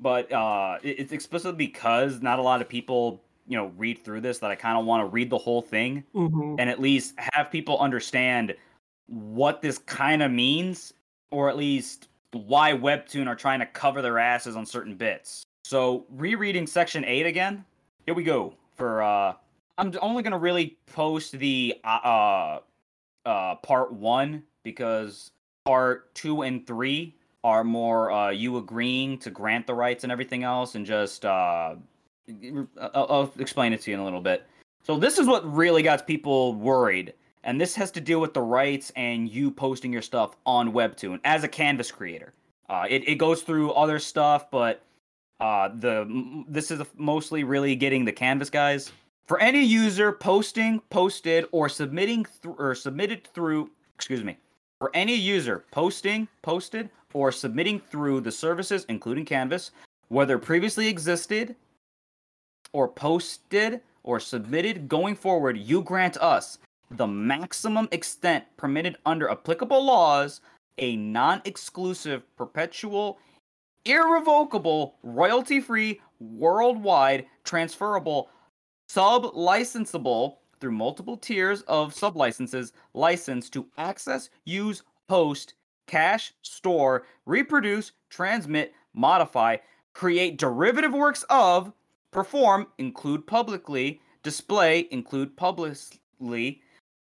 [0.00, 4.20] but uh, it- it's explicitly because not a lot of people, you know, read through
[4.22, 7.14] this that I kind of want to read the whole thing hmm and at least
[7.18, 8.54] have people understand
[9.06, 10.92] what this kind of means,
[11.30, 15.42] or at least why Webtoon are trying to cover their asses on certain bits.
[15.64, 17.64] So, rereading section 8 again,
[18.10, 18.52] here we go.
[18.74, 19.34] For, uh,
[19.78, 22.60] I'm only to really post the, uh, uh,
[23.24, 25.30] uh, part 1 because
[25.64, 30.42] part 2 and 3 are more, uh, you agreeing to grant the rights and everything
[30.42, 31.76] else, and just, uh,
[32.80, 34.44] I'll, I'll explain it to you in a little bit.
[34.82, 38.42] So this is what really got people worried, and this has to do with the
[38.42, 42.32] rights and you posting your stuff on Webtoon as a Canvas creator.
[42.68, 44.82] Uh, it it goes through other stuff, but
[45.40, 48.92] uh, the this is mostly really getting the Canvas guys.
[49.26, 54.36] For any user posting, posted, or submitting th- or submitted through, excuse me,
[54.78, 59.70] for any user posting, posted, or submitting through the services, including Canvas,
[60.08, 61.54] whether previously existed
[62.72, 66.58] or posted or submitted going forward, you grant us
[66.90, 70.40] the maximum extent permitted under applicable laws,
[70.78, 73.18] a non exclusive, perpetual,
[73.84, 78.30] irrevocable, royalty free, worldwide, transferable,
[78.88, 85.54] sub licensable through multiple tiers of sub licenses license to access, use, host,
[85.86, 89.56] cache, store, reproduce, transmit, modify,
[89.92, 91.72] create derivative works of,
[92.10, 96.60] perform, include publicly, display, include publicly,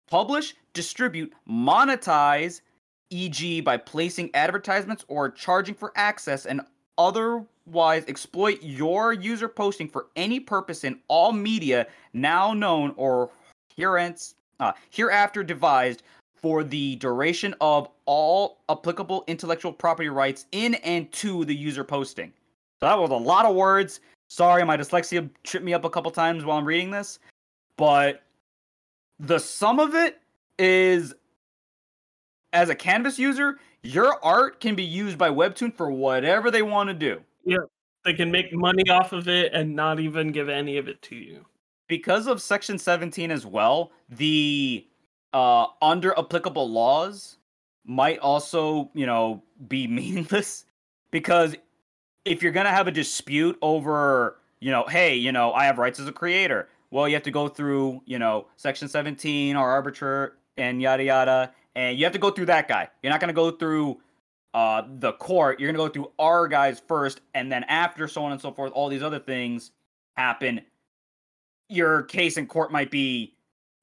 [0.10, 2.62] publish, distribute, monetize,
[3.10, 6.62] e.g., by placing advertisements or charging for access and
[6.98, 13.30] otherwise exploit your user posting for any purpose in all media now known or
[13.78, 16.04] herence, uh, hereafter devised
[16.36, 22.32] for the duration of all applicable intellectual property rights in and to the user posting.
[22.80, 24.00] So that was a lot of words.
[24.28, 27.20] Sorry, my dyslexia tripped me up a couple times while I'm reading this,
[27.78, 28.24] but
[29.20, 30.20] the sum of it
[30.60, 31.14] is
[32.56, 36.88] as a canvas user, your art can be used by Webtoon for whatever they want
[36.90, 37.22] to do.
[37.44, 37.58] Yeah.
[38.06, 41.16] They can make money off of it and not even give any of it to
[41.16, 41.46] you.
[41.88, 44.88] Because of section 17 as well, the
[45.34, 47.38] uh under applicable laws
[47.86, 50.66] might also, you know, be meaningless
[51.12, 51.56] because
[52.24, 55.78] if you're going to have a dispute over, you know, hey, you know, I have
[55.78, 56.70] rights as a creator.
[56.90, 61.54] Well, you have to go through, you know, section 17 or arbiter and yada yada
[61.76, 62.88] and you have to go through that guy.
[63.04, 64.02] You're not going to go through
[64.54, 65.60] uh, the court.
[65.60, 68.52] You're going to go through our guys first, and then after so on and so
[68.52, 69.72] forth, all these other things
[70.16, 70.62] happen.
[71.70, 73.36] Your case in court might be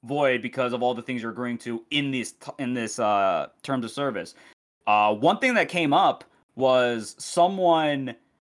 [0.04, 3.84] void because of all the things you're agreeing to in this in this uh, terms
[3.84, 4.34] of service.
[4.86, 6.24] Uh, one thing that came up
[6.56, 8.14] was someone,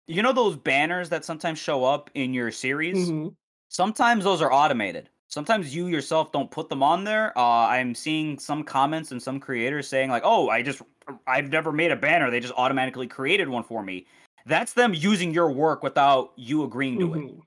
[0.08, 3.10] you know, those banners that sometimes show up in your series.
[3.10, 3.30] Mm-hmm.
[3.70, 7.36] Sometimes those are automated sometimes you yourself don't put them on there.
[7.36, 10.84] Uh, I'm seeing some comments and some creators saying like, "Oh, I just
[11.26, 12.30] I've never made a banner.
[12.30, 14.06] They just automatically created one for me."
[14.46, 17.30] That's them using your work without you agreeing to Mhm.
[17.40, 17.44] it,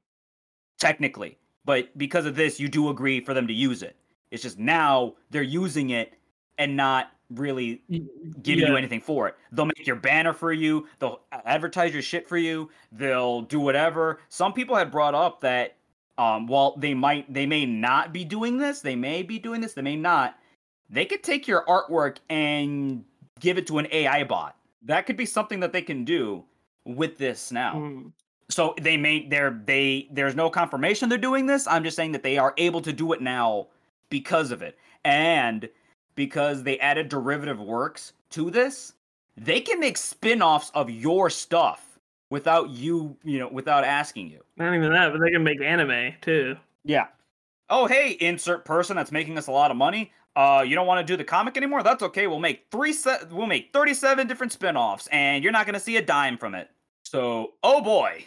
[0.78, 1.38] technically.
[1.64, 3.96] But because of this, you do agree for them to use it.
[4.32, 6.14] It's just now they're using it
[6.58, 7.82] and not really
[8.42, 9.36] giving you anything for it.
[9.52, 10.88] They'll make your banner for you.
[10.98, 12.70] They'll advertise your shit for you.
[12.92, 14.20] They'll do whatever.
[14.28, 15.75] Some people had brought up that
[16.18, 18.80] um, while they might, they may not be doing this.
[18.80, 19.74] They may be doing this.
[19.74, 20.38] They may not.
[20.88, 23.04] They could take your artwork and
[23.40, 24.56] give it to an AI bot.
[24.82, 26.44] That could be something that they can do
[26.84, 27.74] with this now.
[27.74, 28.12] Mm.
[28.48, 31.66] So they may they're they there's no confirmation they're doing this.
[31.66, 33.66] I'm just saying that they are able to do it now
[34.08, 34.78] because of it.
[35.04, 35.68] And
[36.14, 38.92] because they added derivative works to this,
[39.36, 41.85] they can make spin-offs of your stuff
[42.30, 44.42] without you, you know, without asking you.
[44.56, 46.56] Not even that, but they can make anime too.
[46.84, 47.06] Yeah.
[47.68, 50.12] Oh, hey, insert person that's making us a lot of money.
[50.36, 51.82] Uh, you don't want to do the comic anymore?
[51.82, 52.26] That's okay.
[52.26, 55.96] We'll make three se- we'll make 37 different spin-offs and you're not going to see
[55.96, 56.68] a dime from it.
[57.04, 58.26] So, oh boy.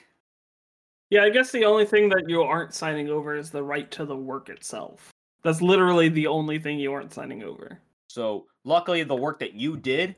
[1.09, 4.05] Yeah, I guess the only thing that you aren't signing over is the right to
[4.05, 5.11] the work itself.
[5.43, 7.79] That's literally the only thing you aren't signing over.
[8.07, 10.15] So, luckily the work that you did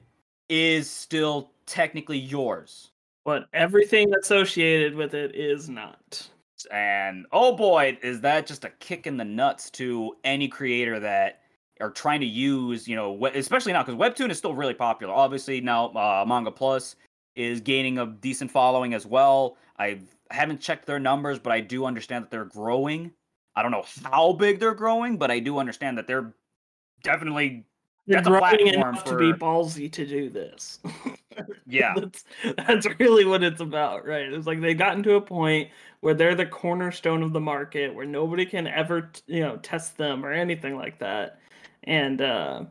[0.50, 2.92] is still technically yours.
[3.24, 6.28] But everything associated with it is not.
[6.72, 11.42] And oh boy, is that just a kick in the nuts to any creator that
[11.80, 15.14] are trying to use, you know, especially now because Webtoon is still really popular.
[15.14, 16.96] Obviously now uh, Manga Plus
[17.36, 19.58] is gaining a decent following as well.
[19.80, 20.00] I
[20.30, 23.12] haven't checked their numbers, but I do understand that they're growing.
[23.56, 26.34] I don't know how big they're growing, but I do understand that they're
[27.04, 27.66] definitely
[28.06, 30.80] You're That's a growing platform enough to be ballsy to do this.
[31.68, 31.94] yeah.
[31.96, 32.24] that's,
[32.58, 34.32] that's really what it's about, right?
[34.32, 35.70] It's like they've gotten to a point
[36.02, 39.98] where they're the cornerstone of the market, where nobody can ever, t- you know, test
[39.98, 41.40] them or anything like that.
[41.84, 42.66] And uh,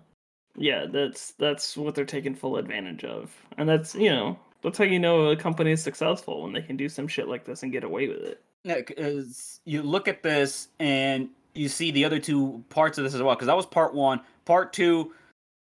[0.56, 4.84] yeah, that's that's what they're taking full advantage of, and that's you know that's how
[4.84, 7.72] you know a company is successful when they can do some shit like this and
[7.72, 8.42] get away with it.
[8.64, 13.14] Yeah, because you look at this and you see the other two parts of this
[13.14, 13.34] as well.
[13.34, 14.20] Because that was part one.
[14.44, 15.12] Part two,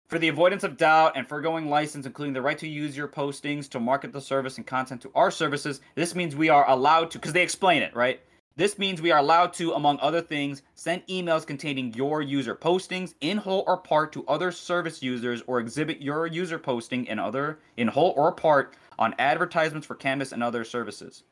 [0.09, 3.69] for the avoidance of doubt and foregoing license, including the right to use your postings
[3.71, 5.81] to market the service and content to our services.
[5.95, 8.21] This means we are allowed to, because they explain it, right?
[8.57, 13.15] This means we are allowed to, among other things, send emails containing your user postings
[13.21, 17.59] in whole or part to other service users or exhibit your user posting in other
[17.77, 21.25] in whole or part on advertisements for Canvas and other services.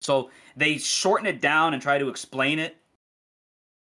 [0.00, 2.76] So they shorten it down and try to explain it,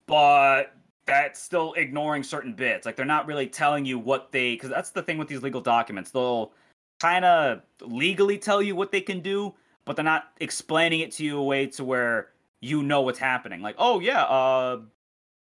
[0.07, 0.73] but
[1.07, 2.85] that's still ignoring certain bits.
[2.85, 5.61] Like they're not really telling you what they because that's the thing with these legal
[5.61, 6.11] documents.
[6.11, 6.51] They'll
[6.99, 9.55] kind of legally tell you what they can do,
[9.85, 12.29] but they're not explaining it to you a way to where
[12.59, 13.61] you know what's happening.
[13.61, 14.81] Like, oh yeah, uh,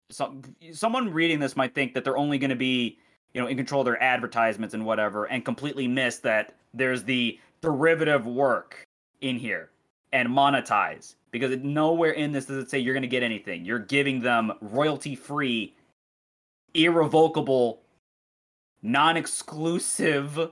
[0.09, 0.41] some
[0.73, 2.97] someone reading this might think that they're only going to be,
[3.33, 7.39] you know, in control of their advertisements and whatever, and completely miss that there's the
[7.61, 8.83] derivative work
[9.21, 9.69] in here
[10.11, 13.65] and monetize because nowhere in this does it say you're going to get anything.
[13.65, 15.75] You're giving them royalty free,
[16.73, 17.81] irrevocable,
[18.81, 20.51] non exclusive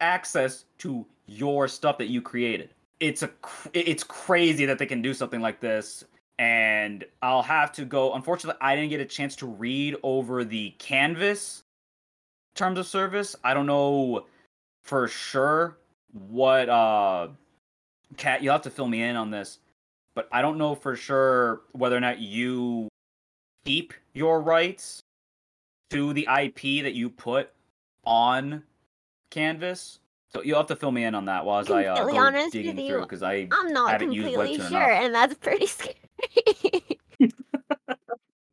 [0.00, 2.70] access to your stuff that you created.
[3.00, 3.30] It's a
[3.72, 6.04] it's crazy that they can do something like this
[6.38, 10.70] and I'll have to go unfortunately I didn't get a chance to read over the
[10.78, 11.64] canvas
[12.54, 13.36] terms of service.
[13.44, 14.26] I don't know
[14.84, 15.76] for sure
[16.28, 17.28] what uh
[18.16, 19.58] Kat you'll have to fill me in on this
[20.14, 22.88] but i don't know for sure whether or not you
[23.64, 25.00] keep your rights
[25.90, 27.50] to the ip that you put
[28.04, 28.62] on
[29.30, 29.98] canvas
[30.32, 32.76] so you'll have to fill me in on that while as i uh, go digging
[32.86, 35.94] through because i i'm not haven't completely used sure and that's pretty scary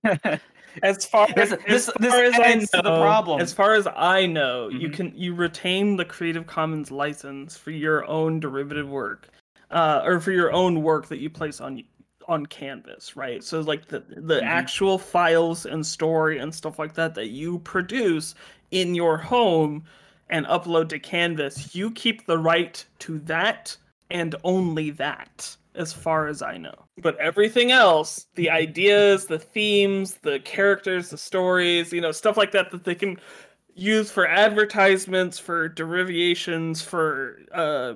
[0.84, 3.41] as far as, this, as, this as I know, the problem.
[3.41, 4.93] as far as I know, you Mhm.
[4.93, 9.30] can you retain the Creative Commons license for your own derivative work,
[9.72, 11.84] uh, or for your own work that you place on
[12.28, 13.44] on Canvas, right?
[13.44, 14.48] So like the the Mhm.
[14.48, 18.36] actual files and story and stuff like that that you produce
[18.72, 19.84] in your home
[20.30, 23.76] and upload to Canvas, you keep the right to that
[24.10, 26.86] and only that as far as I know.
[26.98, 32.52] But everything else, the ideas, the themes, the characters, the stories, you know, stuff like
[32.52, 33.18] that that they can
[33.76, 37.96] use for advertisements, for derivations, for uh,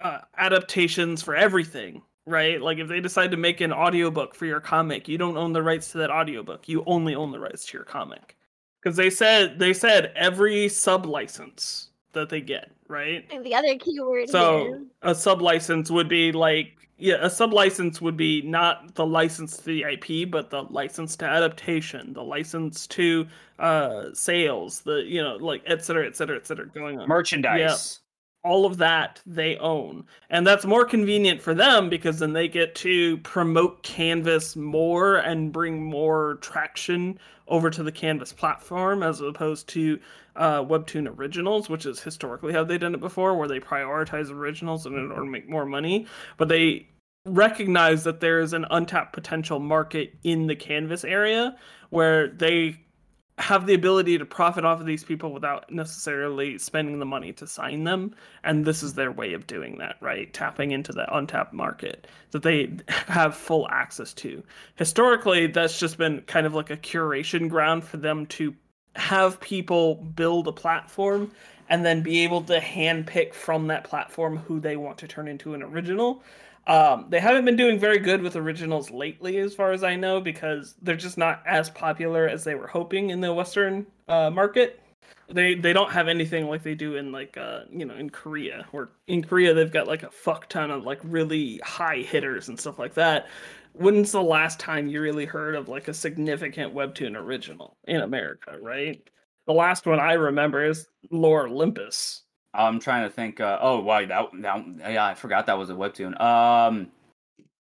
[0.00, 2.60] uh, adaptations, for everything, right?
[2.60, 5.62] Like if they decide to make an audiobook for your comic, you don't own the
[5.62, 6.68] rights to that audiobook.
[6.68, 8.36] You only own the rights to your comic.
[8.82, 13.26] Because they said they said every sub license that they get, right?
[13.30, 14.82] And the other keyword So here.
[15.02, 19.56] a sub license would be like yeah, a sub license would be not the license
[19.58, 23.26] to the IP, but the license to adaptation, the license to
[23.58, 27.08] uh sales, the you know, like et cetera, et cetera, et cetera going on.
[27.08, 28.00] merchandise
[28.42, 30.04] All of that they own.
[30.30, 35.52] And that's more convenient for them because then they get to promote Canvas more and
[35.52, 37.18] bring more traction
[37.48, 39.98] over to the Canvas platform as opposed to
[40.36, 44.86] uh, Webtoon originals, which is historically how they've done it before, where they prioritize originals
[44.86, 46.06] in order to make more money.
[46.36, 46.88] But they
[47.26, 51.56] recognize that there is an untapped potential market in the Canvas area
[51.90, 52.80] where they
[53.40, 57.46] have the ability to profit off of these people without necessarily spending the money to
[57.46, 58.14] sign them
[58.44, 60.32] and this is their way of doing that right?
[60.32, 64.42] Tapping into the untapped market that they have full access to.
[64.76, 68.54] Historically that's just been kind of like a curation ground for them to
[68.96, 71.30] have people build a platform
[71.68, 75.54] and then be able to handpick from that platform who they want to turn into
[75.54, 76.22] an original
[76.66, 80.20] um, they haven't been doing very good with originals lately, as far as I know,
[80.20, 84.80] because they're just not as popular as they were hoping in the Western uh, market.
[85.28, 88.66] They they don't have anything like they do in like uh you know in Korea,
[88.72, 92.58] where in Korea they've got like a fuck ton of like really high hitters and
[92.58, 93.28] stuff like that.
[93.72, 98.56] When's the last time you really heard of like a significant webtoon original in America,
[98.60, 99.00] right?
[99.46, 102.22] The last one I remember is Lore Olympus.
[102.52, 103.40] I'm trying to think.
[103.40, 106.20] Uh, oh, wow, that, that yeah, I forgot that was a webtoon.
[106.20, 106.88] Um,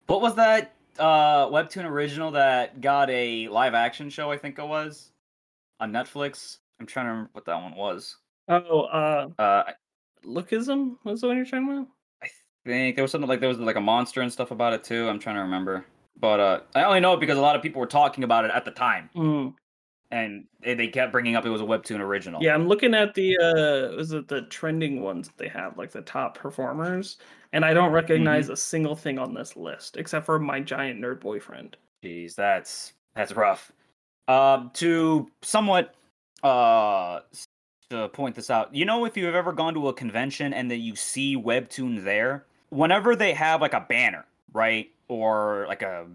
[0.07, 4.31] what was that uh webtoon original that got a live action show?
[4.31, 5.11] I think it was
[5.79, 6.57] on Netflix.
[6.79, 8.17] I'm trying to remember what that one was.
[8.49, 9.63] Oh, uh, Uh,
[10.25, 11.87] Lookism was the one you're talking about.
[12.23, 12.27] I
[12.65, 15.07] think there was something like there was like a monster and stuff about it too.
[15.07, 15.85] I'm trying to remember,
[16.19, 18.51] but uh, I only know it because a lot of people were talking about it
[18.53, 19.53] at the time, Mm.
[20.11, 22.41] And they, kept bringing up it was a webtoon original.
[22.41, 25.91] Yeah, I'm looking at the uh is it the trending ones that they have, like
[25.91, 27.17] the top performers,
[27.53, 31.19] and I don't recognize a single thing on this list except for my giant nerd
[31.19, 31.77] boyfriend.
[32.03, 33.71] Jeez, that's that's rough.
[34.27, 35.95] Um, to somewhat
[36.43, 37.21] uh
[37.89, 40.81] to point this out, you know, if you've ever gone to a convention and then
[40.81, 46.05] you see Webtoon there, whenever they have like a banner, right, or like a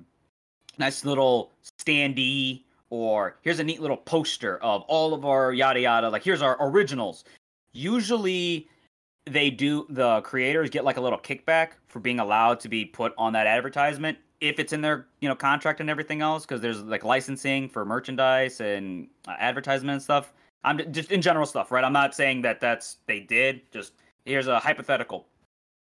[0.78, 2.62] nice little standee,
[2.92, 6.58] or here's a neat little poster of all of our yada yada, like here's our
[6.60, 7.24] originals.
[7.72, 8.68] Usually,
[9.24, 13.14] they do the creators get like a little kickback for being allowed to be put
[13.16, 16.82] on that advertisement if it's in their you know contract and everything else because there's
[16.82, 20.34] like licensing for merchandise and uh, advertisement and stuff.
[20.62, 21.84] I'm just in general stuff right?
[21.84, 23.94] I'm not saying that that's they did just
[24.26, 25.26] here's a hypothetical.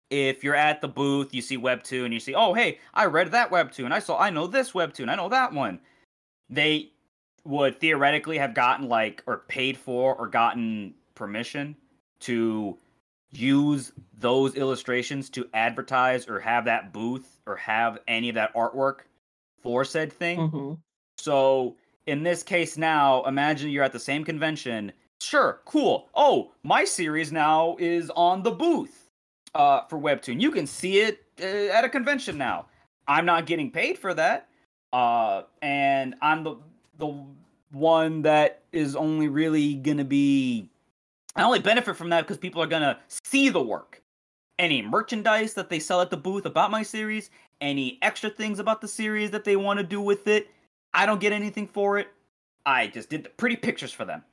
[0.10, 3.32] If you're at the booth you see webtoon and you see oh hey i read
[3.32, 3.94] that webtoon.
[3.94, 5.08] I saw i know this webtoon.
[5.08, 5.80] I know that one
[6.50, 6.92] they
[7.46, 11.76] would theoretically have gotten like or paid for or gotten permission
[12.20, 12.78] to
[13.32, 19.02] use those illustrations to advertise or have that booth or have any of that artwork
[19.62, 20.50] for said thing.
[20.50, 20.74] hmm
[21.18, 21.76] So
[22.06, 24.92] in this case now, imagine you're at the same convention.
[25.22, 26.10] Sure, cool.
[26.16, 29.10] Oh, my series now is on the booth
[29.54, 30.42] uh, for Webtoon.
[30.42, 32.68] You can see it uh, at a convention now.
[33.08, 34.49] I'm not getting paid for that,
[34.94, 36.56] uh, and I'm the
[36.98, 37.26] the
[37.72, 40.70] one that is only really gonna be.
[41.36, 44.02] I only benefit from that because people are gonna see the work.
[44.58, 47.30] Any merchandise that they sell at the booth about my series,
[47.62, 50.50] any extra things about the series that they want to do with it,
[50.94, 52.10] I don't get anything for it.
[52.66, 54.24] I just did the pretty pictures for them.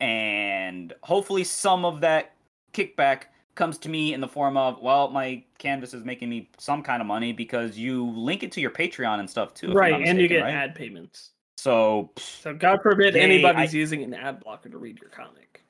[0.00, 2.34] And hopefully some of that
[2.72, 3.24] kickback
[3.54, 7.00] comes to me in the form of, well, my canvas is making me some kind
[7.00, 9.72] of money because you link it to your Patreon and stuff too.
[9.72, 10.54] Right, not and you mistaken, get right?
[10.54, 11.30] ad payments.
[11.58, 15.62] So, So God forbid They- anybody's I- using an ad blocker to read your comic.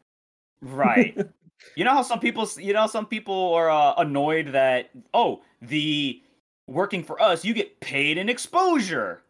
[0.63, 1.17] right.
[1.77, 6.23] you know how some people, you know, some people are uh, annoyed that, oh, the
[6.69, 9.23] working for us, you get paid in exposure.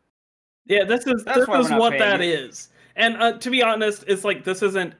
[0.66, 2.26] Yeah, this is That's this is what that you.
[2.32, 2.68] is.
[2.96, 4.94] And uh, to be honest, it's like this isn't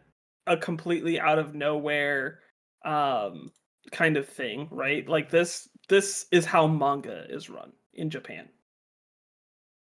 [0.49, 2.41] a completely out of nowhere
[2.85, 3.51] um
[3.91, 5.09] kind of thing, right?
[5.09, 8.49] Like this this is how manga is run in Japan.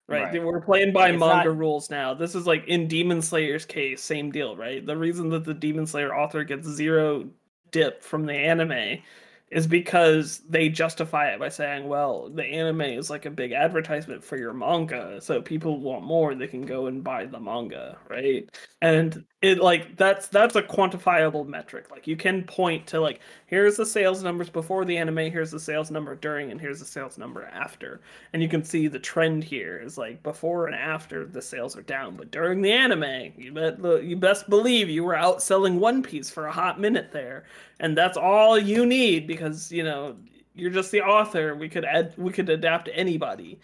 [0.09, 0.25] Right?
[0.33, 0.43] Right.
[0.43, 2.15] We're playing by It's manga not- rules now.
[2.15, 4.85] This is like in Demon Slayer's case, same deal, right?
[4.85, 7.29] The reason that the Demon Slayer author gets zero
[7.73, 9.03] dip from the anime
[9.51, 14.23] is because they justify it by saying, well, the anime is like a big advertisement
[14.23, 18.49] for your manga, so people want more, they can go and buy the manga, right?
[18.83, 21.93] And it like that's that's a quantifiable metric.
[21.93, 25.61] Like you can point to like here's the sales numbers before the anime, here's the
[25.61, 28.01] sales number during, and here's the sales number after.
[28.33, 31.83] And you can see the trend here is like before and after the sales are
[31.83, 36.31] down, but during the anime, you bet you best believe you were outselling One Piece
[36.31, 37.45] for a hot minute there.
[37.79, 40.17] And that's all you need because you know
[40.57, 41.55] you're just the author.
[41.55, 43.61] We could add we could adapt anybody.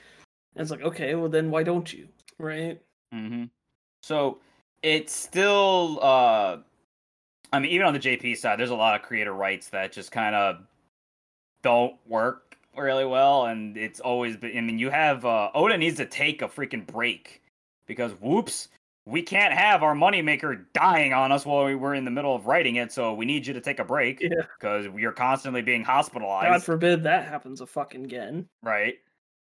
[0.55, 2.07] And it's like okay well then why don't you
[2.39, 2.81] right?
[3.13, 3.47] Hmm
[4.03, 4.39] So
[4.85, 6.59] it's still, uh,
[7.53, 10.13] I mean, even on the JP side, there's a lot of creator rights that just
[10.13, 10.59] kind of
[11.63, 14.57] don't work really well, and it's always been.
[14.59, 17.41] I mean, you have uh, Oda needs to take a freaking break
[17.87, 18.69] because whoops,
[19.07, 22.47] we can't have our moneymaker dying on us while we were in the middle of
[22.47, 22.93] writing it.
[22.93, 24.43] So we need you to take a break Yeah.
[24.59, 26.49] because you're constantly being hospitalized.
[26.53, 28.97] god forbid that happens a fucking again right?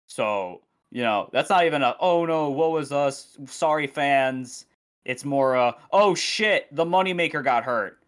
[0.08, 0.60] So,
[0.90, 3.38] you know, that's not even a oh no, what was us?
[3.46, 4.66] Sorry fans.
[5.04, 7.98] It's more uh oh shit, the moneymaker got hurt.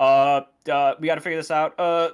[0.00, 1.78] Uh, uh we got to figure this out.
[1.78, 2.10] Uh,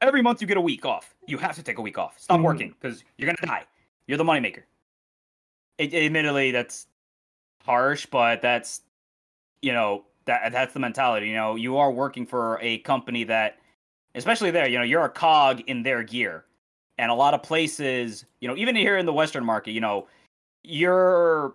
[0.00, 1.14] every month you get a week off.
[1.26, 2.18] You have to take a week off.
[2.18, 2.44] Stop Mhm.
[2.44, 3.64] working cuz you're going to die.
[4.06, 4.62] You're the moneymaker.
[5.78, 6.86] It, admittedly that's
[7.64, 8.82] harsh, but that's
[9.62, 11.54] you know, that that's the mentality, you know.
[11.54, 13.58] You are working for a company that
[14.14, 16.44] especially there, you know, you're a cog in their gear.
[16.98, 20.08] And a lot of places, you know, even here in the Western market, you know,
[20.64, 21.54] you're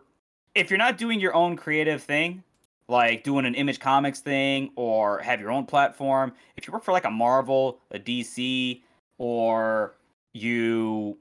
[0.56, 2.44] if you're not doing your own creative thing,
[2.88, 6.92] like doing an image comics thing or have your own platform, if you work for
[6.92, 8.82] like a Marvel, a DC,
[9.18, 9.96] or
[10.34, 11.18] you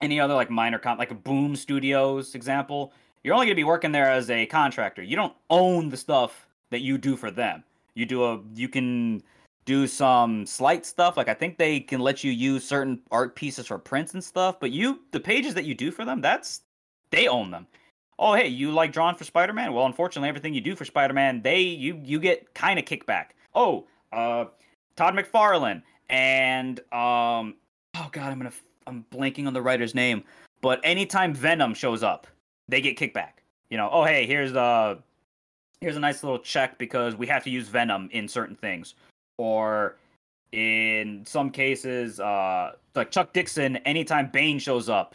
[0.00, 2.92] any other like minor comp like a Boom Studios example,
[3.22, 5.02] you're only gonna be working there as a contractor.
[5.02, 7.64] You don't own the stuff that you do for them.
[7.94, 9.22] You do a you can
[9.64, 11.16] do some slight stuff.
[11.16, 14.58] Like I think they can let you use certain art pieces for prints and stuff,
[14.60, 16.62] but you the pages that you do for them, that's
[17.10, 17.66] they own them.
[18.18, 19.72] Oh hey, you like drawing for Spider-Man?
[19.72, 23.26] Well, unfortunately, everything you do for Spider-Man, they you you get kind of kickback.
[23.54, 24.46] Oh, uh,
[24.96, 27.54] Todd McFarlane and um,
[27.96, 28.52] oh god, I'm gonna
[28.86, 30.24] I'm blanking on the writer's name,
[30.60, 32.26] but anytime Venom shows up,
[32.68, 33.32] they get kickback.
[33.70, 34.96] You know, oh hey, here's uh
[35.80, 38.94] here's a nice little check because we have to use Venom in certain things
[39.36, 39.96] or
[40.52, 45.14] in some cases, uh, like Chuck Dixon, anytime Bane shows up,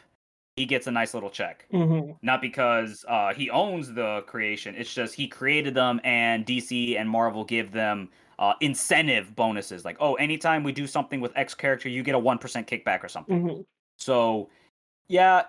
[0.56, 1.66] he gets a nice little check.
[1.74, 2.12] mm-hmm.
[2.22, 7.10] Not because uh, he owns the creation, it's just he created them, and DC and
[7.10, 9.86] Marvel give them uh, incentive bonuses.
[9.86, 13.08] Like, oh, anytime we do something with X character, you get a 1% kickback or
[13.08, 13.44] something.
[13.44, 13.62] Mm-hmm.
[13.98, 14.50] So,
[15.08, 15.44] yeah,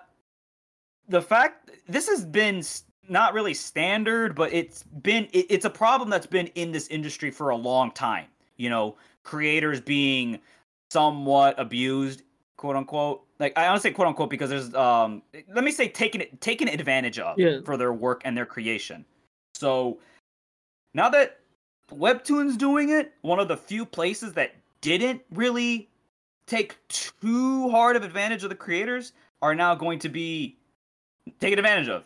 [1.07, 2.63] the fact this has been
[3.07, 7.31] not really standard, but it's been it, it's a problem that's been in this industry
[7.31, 8.25] for a long time.
[8.57, 10.39] You know, creators being
[10.91, 12.23] somewhat abused,
[12.65, 13.23] quote unquote.
[13.39, 15.21] Like I honestly say quote unquote because there's um
[15.53, 17.59] let me say taken it taken advantage of Yeah.
[17.63, 19.05] for their work and their creation.
[19.53, 19.99] So
[20.95, 21.39] now that
[21.91, 25.89] Webtoon's doing it, one of the few places that didn't really
[26.47, 29.13] take too hard of advantage of the creators
[29.43, 30.57] are now going to be
[31.39, 32.03] taken advantage of.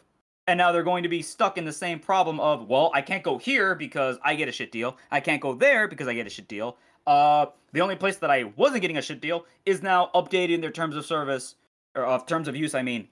[0.47, 3.21] and now they're going to be stuck in the same problem of well i can't
[3.23, 6.25] go here because i get a shit deal i can't go there because i get
[6.25, 6.77] a shit deal
[7.07, 10.71] uh the only place that i wasn't getting a shit deal is now updating their
[10.71, 11.55] terms of service
[11.95, 13.07] or of terms of use i mean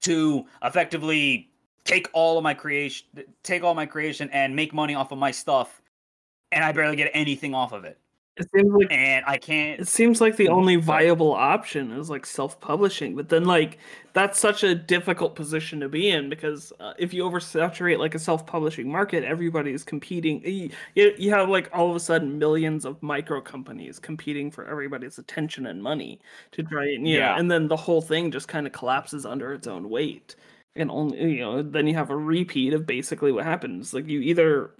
[0.00, 1.50] to effectively
[1.84, 3.06] take all of my creation
[3.42, 5.80] take all my creation and make money off of my stuff
[6.52, 7.98] and i barely get anything off of it
[8.38, 12.24] It seems like and i can't it seems like the only viable option is like
[12.24, 13.78] self-publishing, but then like
[14.12, 18.18] that's such a difficult position to be in because uh, if you oversaturate like a
[18.18, 20.42] self-publishing market, everybody's competing.
[20.94, 25.18] You, you have like all of a sudden millions of micro companies competing for everybody's
[25.18, 26.20] attention and money
[26.52, 27.38] to try and you know, Yeah.
[27.38, 30.36] and then the whole thing just kind of collapses under its own weight.
[30.76, 33.92] And only you know, then you have a repeat of basically what happens.
[33.94, 34.70] Like you either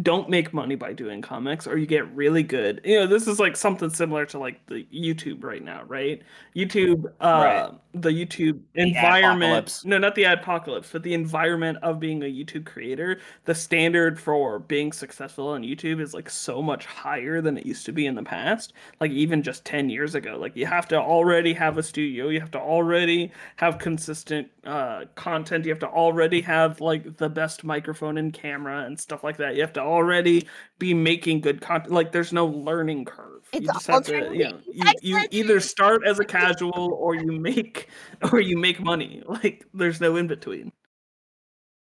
[0.00, 3.38] don't make money by doing comics or you get really good you know this is
[3.38, 6.22] like something similar to like the youtube right now right
[6.56, 7.70] youtube uh Right.
[7.92, 12.64] the youtube The environment no not the apocalypse but the environment of being a youtube
[12.64, 17.66] creator the standard for being successful on youtube is like so much higher than it
[17.66, 20.88] used to be in the past like even just 10 years ago like you have
[20.88, 25.78] to already have a studio you have to already have consistent uh content you have
[25.80, 29.72] to already have like the best microphone and camera and stuff like that you have
[29.72, 30.46] to already
[30.78, 34.36] be making good content like there's no learning curve It's you just have to alternate
[34.36, 37.88] you know you, you either start as a casual or you make
[38.32, 40.72] or you make money like there's no in between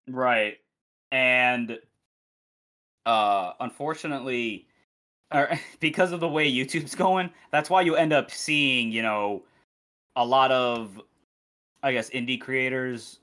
[0.09, 0.59] Right.
[1.13, 1.79] And
[3.07, 4.67] uh unfortunately
[5.33, 9.43] or because of the way YouTube's going, that's why you end up seeing, you know,
[10.17, 11.01] a lot of
[11.83, 13.21] I guess indie creators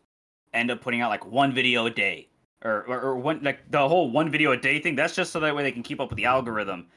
[0.53, 2.27] end up putting out like one video a day.
[2.65, 5.39] Or, or, or one like the whole one video a day thing, that's just so
[5.39, 6.87] that way they can keep up with the algorithm.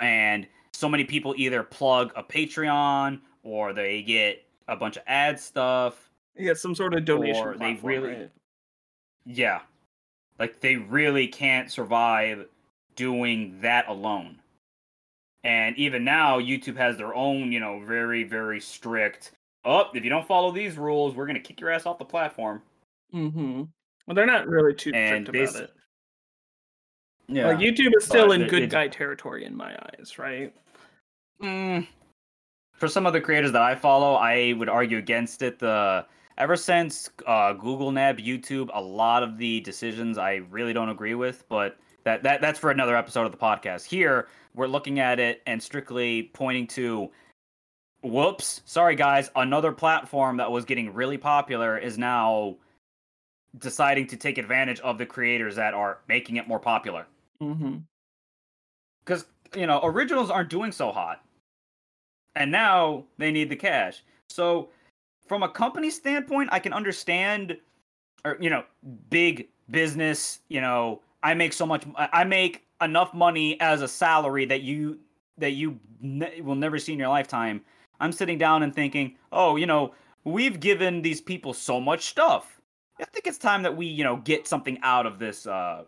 [0.00, 5.40] And so many people either plug a Patreon or they get a bunch of ad
[5.40, 8.30] stuff you get some sort of donation Or they platform, really- right?
[9.24, 9.60] Yeah.
[10.38, 12.46] Like they really can't survive
[12.96, 14.40] doing that alone.
[15.44, 19.32] And even now, YouTube has their own, you know, very, very strict.
[19.64, 22.62] Oh, if you don't follow these rules, we're gonna kick your ass off the platform.
[23.14, 23.62] Mm-hmm.
[24.06, 25.70] Well, they're not really too And strict about it.
[27.28, 27.46] Yeah.
[27.48, 30.54] Like YouTube is still in good it- guy territory in my eyes, right?
[31.42, 31.86] Mm,
[32.74, 35.58] for some of the creators that I follow, I would argue against it.
[35.58, 36.06] The
[36.38, 41.14] ever since uh, Google Nab, YouTube, a lot of the decisions I really don't agree
[41.14, 43.84] with, but that, that that's for another episode of the podcast.
[43.84, 47.10] Here, we're looking at it and strictly pointing to,
[48.02, 52.56] whoops, sorry guys, another platform that was getting really popular is now
[53.58, 57.06] deciding to take advantage of the creators that are making it more popular.
[57.42, 57.78] Mm-hmm.
[59.04, 59.26] because
[59.56, 61.22] you know originals aren't doing so hot.
[62.36, 64.02] And now they need the cash.
[64.28, 64.70] So
[65.26, 67.56] from a company standpoint i can understand
[68.24, 68.64] or you know
[69.10, 73.88] big business you know i make so much i I make enough money as a
[73.88, 74.98] salary that you
[75.38, 77.62] that you ne- will never see in your lifetime.
[78.00, 79.94] I'm sitting down and thinking oh you know
[80.24, 82.53] we've given these people so much stuff
[83.00, 85.82] i think it's time that we you know get something out of this uh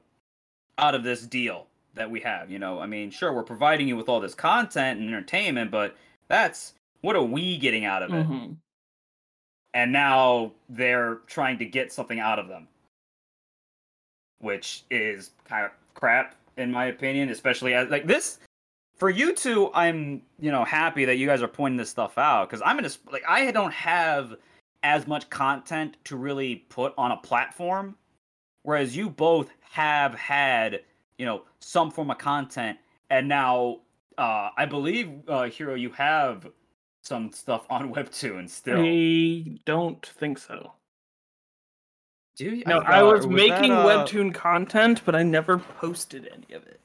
[0.79, 2.51] out of this deal that we have.
[2.51, 5.97] You know, I mean, sure, we're providing you with all this content and entertainment, but
[6.29, 8.27] that's what are we getting out of it?
[8.27, 8.53] Mm-hmm.
[9.75, 12.69] And now they're trying to get something out of them,
[14.39, 17.29] which is kind of crap in my opinion.
[17.29, 18.39] Especially as like this
[18.97, 22.49] for you two, I'm you know happy that you guys are pointing this stuff out
[22.49, 24.37] because I'm in a sp- like I don't have
[24.87, 27.97] as much content to really put on a platform,
[28.63, 30.83] whereas you both have had
[31.19, 32.79] you know some form of content.
[33.11, 33.81] And now
[34.19, 36.47] uh i believe uh hero you have
[37.03, 38.81] some stuff on webtoon still.
[38.81, 40.73] I don't think so.
[42.37, 42.65] do you?
[42.65, 46.65] No, thought- I was that, making uh, webtoon content, but I never posted any of
[46.65, 46.81] it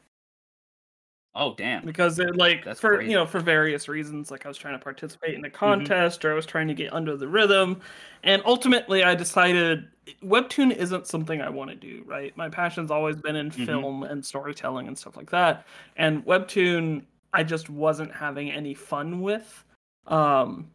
[1.35, 3.11] oh damn because it like That's for crazy.
[3.11, 4.31] you know for various reasons.
[4.31, 6.91] Like I was trying to participate in a contest, or I was trying to get
[6.93, 7.79] under the rhythm,
[8.23, 9.87] and ultimately I decided
[10.23, 12.03] webtoon isn't something I want to do.
[12.05, 13.65] Right, my passion's always been in Mhm.
[13.65, 15.65] film and storytelling and stuff like that,
[15.97, 17.03] and webtoon
[17.33, 19.63] I just wasn't having any fun with.
[20.07, 20.69] Um,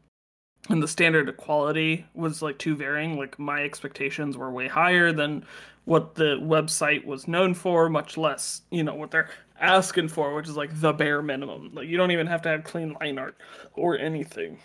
[0.71, 3.19] and the standard of quality was like too varying.
[3.19, 5.45] Like my expectations were way higher than
[5.85, 9.29] what the website was known for, much less, you know, what they're
[9.61, 11.71] asking for, which is like the bare minimum.
[11.75, 13.37] Like you don't even have to have clean line art
[13.75, 14.59] or anything.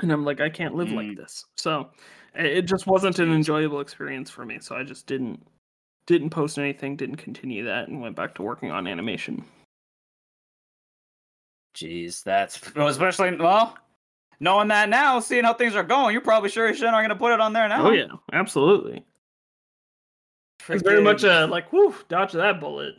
[0.00, 1.16] And I'm like, I can't live like Mm.
[1.16, 1.44] this.
[1.56, 1.90] So
[2.34, 4.58] it just wasn't an enjoyable experience for me.
[4.60, 5.46] So I just didn't
[6.06, 9.44] didn't post anything, didn't continue that, and went back to working on animation.
[11.74, 13.76] jeez that's especially well
[14.38, 17.18] knowing that now seeing how things are going you're probably sure as shit aren't gonna
[17.18, 19.04] put it on there now Oh yeah, absolutely.
[20.68, 22.94] It's very much a like, whoo, dodge that bullet.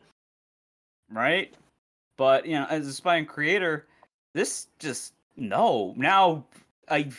[1.11, 1.53] Right?
[2.17, 3.87] But you know, as a aspiring creator,
[4.33, 5.93] this just no.
[5.97, 6.45] Now
[6.89, 7.09] I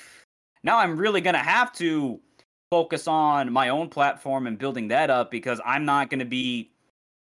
[0.62, 2.20] now I'm really gonna have to
[2.70, 6.70] focus on my own platform and building that up because I'm not gonna be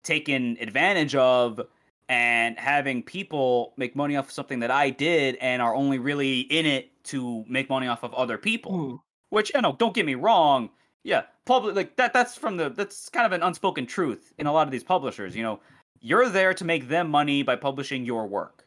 [0.05, 1.61] taken advantage of
[2.09, 6.41] and having people make money off of something that I did and are only really
[6.41, 8.73] in it to make money off of other people.
[8.73, 8.97] Hmm.
[9.31, 10.69] Which you know, don't get me wrong.
[11.05, 12.13] Yeah, public like that.
[12.13, 15.35] That's from the that's kind of an unspoken truth in a lot of these publishers.
[15.35, 15.61] You know,
[16.03, 18.67] you're there to make them money by publishing your work.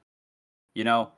[0.74, 1.12] You know,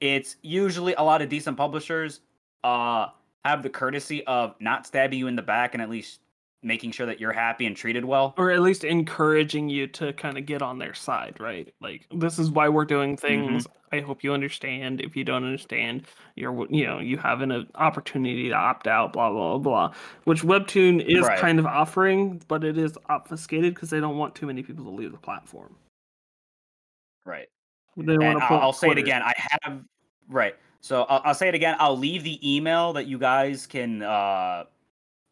[0.00, 2.20] it's usually a lot of decent publishers
[2.62, 3.06] uh
[3.44, 6.20] have the courtesy of not stabbing you in the back and at least
[6.62, 8.34] making sure that you're happy and treated well.
[8.36, 11.72] Or at least encouraging you to kind of get on their side, right?
[11.80, 13.66] Like, this is why we're doing things.
[13.92, 15.00] I hope you understand.
[15.00, 16.06] If you don't understand,
[16.36, 19.94] you're, you know, you have an uh, opportunity to opt out, blah, blah, blah, blah.
[20.24, 21.38] Which Webtoon is Right.
[21.38, 24.90] kind of offering, but it is obfuscated because they don't want too many people to
[24.90, 25.74] leave the platform.
[27.24, 27.48] Right.
[27.96, 29.22] They and want to I'll, I'll say it again.
[29.22, 29.82] I have
[30.28, 30.54] right.
[30.80, 31.76] So I'll, I'll say it again.
[31.78, 34.64] I'll leave the email that you guys can uh,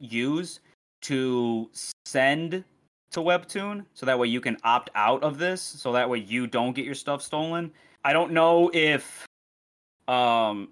[0.01, 0.61] use
[1.03, 1.71] to
[2.05, 2.65] send
[3.11, 6.47] to Webtoon, so that way you can opt out of this, so that way you
[6.47, 7.71] don't get your stuff stolen.
[8.05, 9.27] I don't know if,
[10.07, 10.69] um,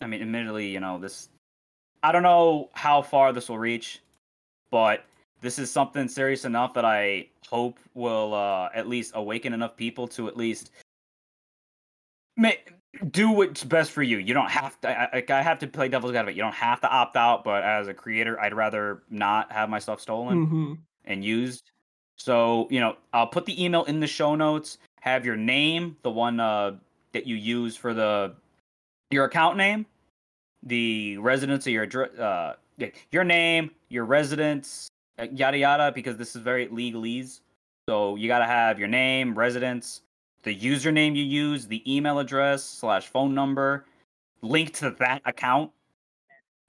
[0.00, 1.28] I mean, admittedly, you know this.
[2.02, 4.00] I don't know how far this will reach,
[4.70, 5.04] but
[5.40, 10.06] this is something serious enough that I hope will uh, at least awaken enough people
[10.08, 10.70] to at least
[13.10, 14.18] do what's best for you.
[14.18, 14.88] You don't have to.
[14.88, 16.36] I, I have to play devil's advocate.
[16.36, 19.78] You don't have to opt out, but as a creator, I'd rather not have my
[19.78, 20.74] stuff stolen hmm
[21.04, 21.70] and used.
[22.16, 24.78] So you know, I'll put the email in the show notes.
[25.00, 26.76] Have your name, the one uh,
[27.12, 28.34] that you use for the
[29.10, 29.86] your account name,
[30.62, 32.54] the residence of your address, uh,
[33.12, 35.92] your name, your residence, uh, yada yada.
[35.92, 37.40] Because this is very legalese,
[37.88, 40.02] so you gotta have your name, residence,
[40.46, 43.84] the username you use, the email address slash phone number,
[44.42, 45.72] link to that account,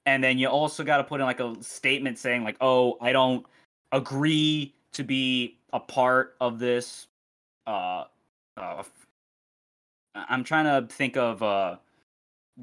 [0.08, 3.12] and then you also got to put in like a statement saying like, oh, I
[3.12, 3.46] don't
[3.92, 7.08] agree to be a part of this
[7.68, 8.06] uh
[8.56, 8.82] uh
[10.16, 11.76] i'm trying to think of uh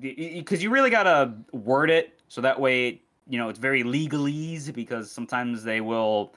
[0.01, 5.11] because you really gotta word it so that way you know it's very legalese because
[5.11, 6.35] sometimes they will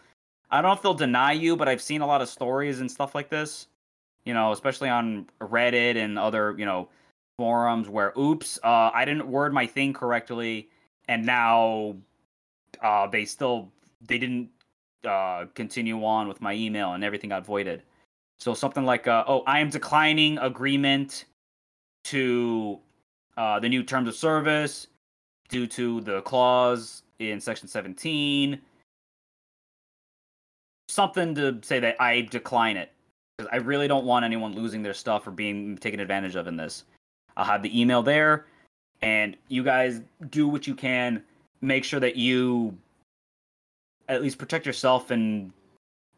[0.51, 2.91] i don't know if they'll deny you but i've seen a lot of stories and
[2.91, 3.67] stuff like this
[4.27, 6.87] you know especially on reddit and other you know
[7.37, 10.69] forums where oops uh i didn't word my thing correctly
[11.07, 11.95] and now
[12.83, 13.71] uh they still
[14.01, 14.49] they didn't
[15.07, 17.83] uh, continue on with my email and everything got voided.
[18.39, 21.25] So something like, uh, oh, I am declining agreement
[22.05, 22.79] to
[23.35, 24.87] uh, the new terms of service
[25.49, 28.59] due to the clause in section 17.
[30.89, 32.91] Something to say that I decline it
[33.37, 36.57] because I really don't want anyone losing their stuff or being taken advantage of in
[36.57, 36.85] this.
[37.35, 38.45] I'll have the email there,
[39.01, 40.01] and you guys
[40.31, 41.23] do what you can.
[41.61, 42.75] Make sure that you
[44.07, 45.51] at least protect yourself and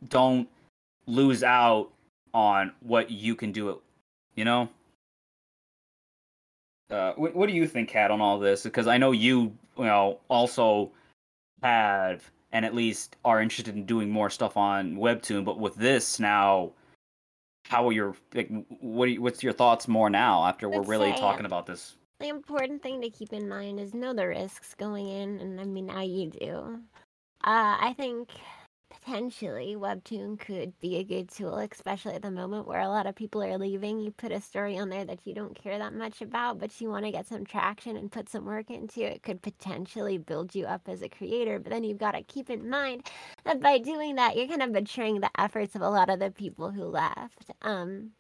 [0.08, 0.48] don't
[1.08, 1.90] lose out
[2.34, 3.70] on what you can do.
[3.70, 3.78] It,
[4.36, 4.70] you know.
[6.90, 8.64] Uh, what, what do you think, Kat, on all this?
[8.64, 10.92] Because I know you, you know, also
[11.62, 15.46] have and at least are interested in doing more stuff on Webtoon.
[15.46, 16.72] But with this now,
[17.70, 18.50] how are your like?
[18.82, 21.96] What you, what's your thoughts more now after we're Let's really say, talking about this?
[22.20, 25.66] The important thing to keep in mind is know the risks going in, and I
[25.66, 26.80] mean, now you do.
[27.44, 28.30] Uh, I think
[28.90, 33.16] potentially Webtoon could be a good tool, especially at the moment where a lot of
[33.16, 34.00] people are leaving.
[34.00, 36.90] You put a story on there that you don't care that much about, but you
[36.90, 40.66] want to get some traction and put some work into it, could potentially build you
[40.66, 41.60] up as a creator.
[41.60, 43.10] But then you've got to keep in mind
[43.44, 46.32] that by doing that, you're kind of betraying the efforts of a lot of the
[46.32, 47.52] people who left.
[47.62, 48.12] Um,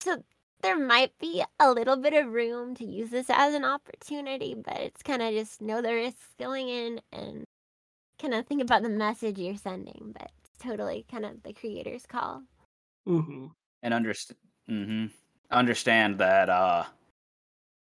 [0.00, 0.22] so
[0.62, 4.76] there might be a little bit of room to use this as an opportunity, but
[4.78, 7.44] it's kind of just know the risks going in and
[8.18, 10.12] kind of think about the message you're sending.
[10.12, 12.42] But it's totally kind of the creator's call.
[13.06, 13.46] hmm
[13.82, 14.38] and understand
[14.68, 15.06] hmm
[15.50, 16.84] understand that uh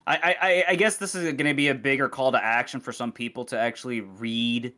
[0.07, 2.81] I, I I- I guess this is going to be a bigger call to action
[2.81, 4.75] for some people to actually read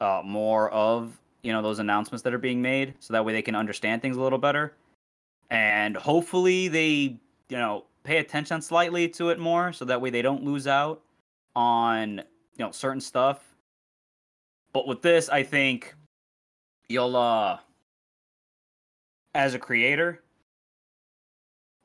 [0.00, 3.42] uh, more of you know those announcements that are being made, so that way they
[3.42, 4.76] can understand things a little better,
[5.50, 6.88] and hopefully they
[7.50, 11.02] you know pay attention slightly to it more, so that way they don't lose out
[11.56, 12.24] on you
[12.66, 13.51] know certain stuff.
[14.72, 15.94] But with this, I think
[16.88, 17.58] you'll uh
[19.34, 20.20] as a creator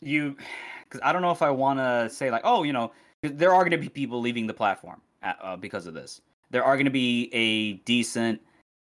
[0.02, 0.36] you
[0.84, 2.92] because i don't know if i want to say like oh you know
[3.22, 6.20] there are going to be people leaving the platform uh, uh, because of this
[6.52, 8.42] there are going to be a decent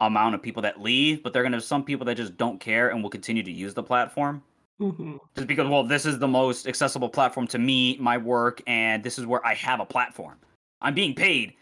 [0.01, 2.89] amount of people that leave, but they're gonna have some people that just don't care
[2.89, 4.43] and will continue to use the platform.
[4.79, 5.19] Mhm.
[5.35, 9.17] Just because, well, this is the most accessible platform to me, my work, and this
[9.17, 10.37] is where I have a platform.
[10.81, 11.55] I'm being paid,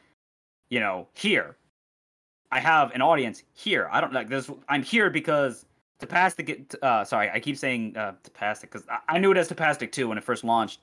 [0.70, 1.58] you know, here.
[2.54, 3.90] I have an audience here.
[3.92, 4.48] I don't like this.
[4.70, 5.66] I'm here because
[6.00, 6.76] Tapastic.
[6.84, 10.08] Uh, sorry, I keep saying uh, Tapastic because I, I knew it as Tapastic too
[10.08, 10.82] when it first launched.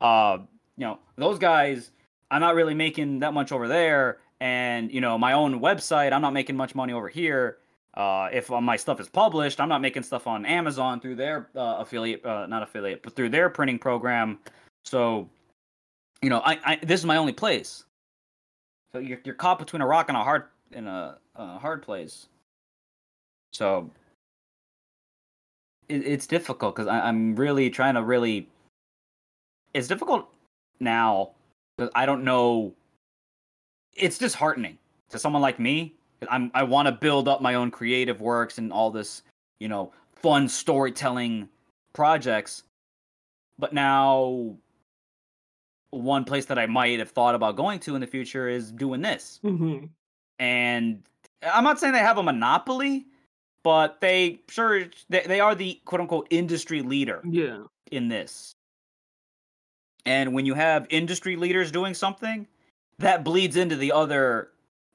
[0.00, 0.38] Uh,
[0.76, 1.90] you know, those guys.
[2.30, 6.12] I'm not really making that much over there, and you know, my own website.
[6.12, 7.58] I'm not making much money over here.
[7.94, 11.48] Uh, if uh, my stuff is published, I'm not making stuff on Amazon through their
[11.56, 14.38] uh, affiliate, uh, not affiliate, but through their printing program.
[14.84, 15.28] So,
[16.22, 17.86] you know, I, I this is my only place.
[18.92, 22.28] So you're you're caught between a rock and a hard in a, a hard place.
[23.52, 23.90] So
[25.88, 28.48] it, it's difficult because I'm really trying to really.
[29.74, 30.28] It's difficult
[30.80, 31.30] now
[31.76, 32.74] because I don't know.
[33.94, 34.78] It's disheartening
[35.10, 35.94] to someone like me.
[36.30, 39.22] I'm I want to build up my own creative works and all this,
[39.60, 41.48] you know, fun storytelling
[41.92, 42.64] projects.
[43.58, 44.56] But now
[45.90, 49.00] one place that I might have thought about going to in the future is doing
[49.00, 49.40] this.
[49.42, 49.88] Mhm.
[50.38, 51.02] And
[51.42, 53.06] I'm not saying they have a monopoly,
[53.62, 57.64] but they sure they, they are the quote unquote industry leader Yeah.
[57.90, 58.52] in this.
[60.06, 62.46] And when you have industry leaders doing something,
[62.98, 64.50] that bleeds into the other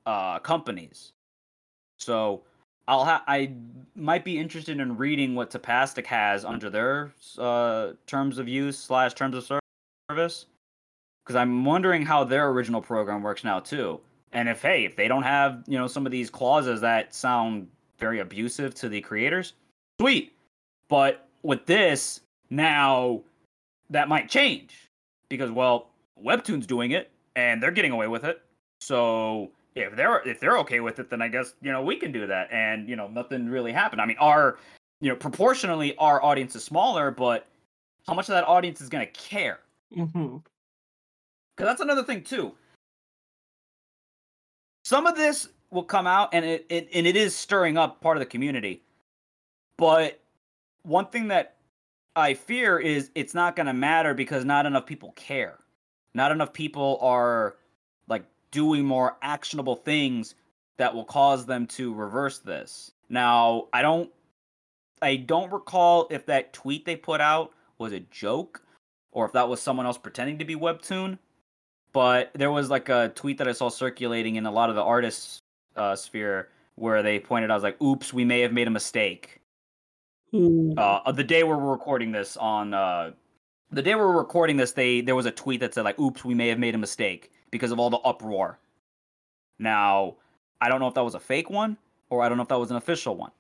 [0.06, 1.12] uh, companies.
[2.00, 2.42] So
[2.88, 3.52] I'll ha- I
[3.96, 9.14] might be interested in reading what Tapastic has under their uh, terms of use slash
[9.14, 9.60] terms of
[10.10, 10.48] service,
[11.24, 14.02] because I'm wondering how their original program works now too.
[14.34, 17.68] And if hey, if they don't have you know some of these clauses that sound
[18.00, 19.54] very abusive to the creators,
[20.00, 20.34] sweet.
[20.90, 23.22] But with this now,
[23.90, 24.90] that might change
[25.30, 25.90] because well,
[26.22, 28.42] Webtoon's doing it and they're getting away with it.
[28.82, 32.12] So if they're if they're okay with it, then I guess you know we can
[32.12, 34.02] do that, and you know nothing really happened.
[34.02, 34.58] I mean, our
[35.00, 37.48] you know proportionally our audience is smaller, but
[38.08, 39.60] how much of that audience is going to care?
[39.96, 40.44] Mhm.
[41.56, 42.54] Because that's another thing too.
[44.94, 48.16] Some of this will come out, and it, it and it is stirring up part
[48.16, 48.84] of the community.
[49.76, 50.22] But
[50.84, 51.56] one thing that
[52.16, 55.58] I fear is it's not going to matter because not enough people care.
[56.14, 57.56] Not enough people are
[58.08, 60.36] like doing more actionable things
[60.78, 62.92] that will cause them to reverse this.
[63.10, 64.12] Now, I don't
[65.02, 68.62] I don't recall if that tweet they put out was a joke
[69.12, 71.18] or if that was someone else pretending to be webtoon
[71.94, 74.84] but there was like a tweet that I saw circulating in a lot of the
[74.84, 75.40] artists
[75.76, 78.72] uh, sphere where they pointed out, I was like, "Oops, we may have made a
[78.72, 79.40] mistake."
[80.34, 80.74] Mm.
[80.78, 83.12] Uh, the day where we're recording this on, uh,
[83.72, 86.34] the day we're recording this, they there was a tweet that said like, "Oops, we
[86.34, 88.60] may have made a mistake because of all the uproar."
[89.60, 90.16] Now,
[90.60, 91.78] I don't know if that was a fake one
[92.10, 93.32] or I don't know if that was an official one,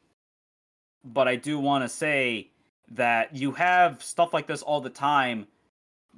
[1.04, 2.50] but I do want to say
[2.92, 5.48] that you have stuff like this all the time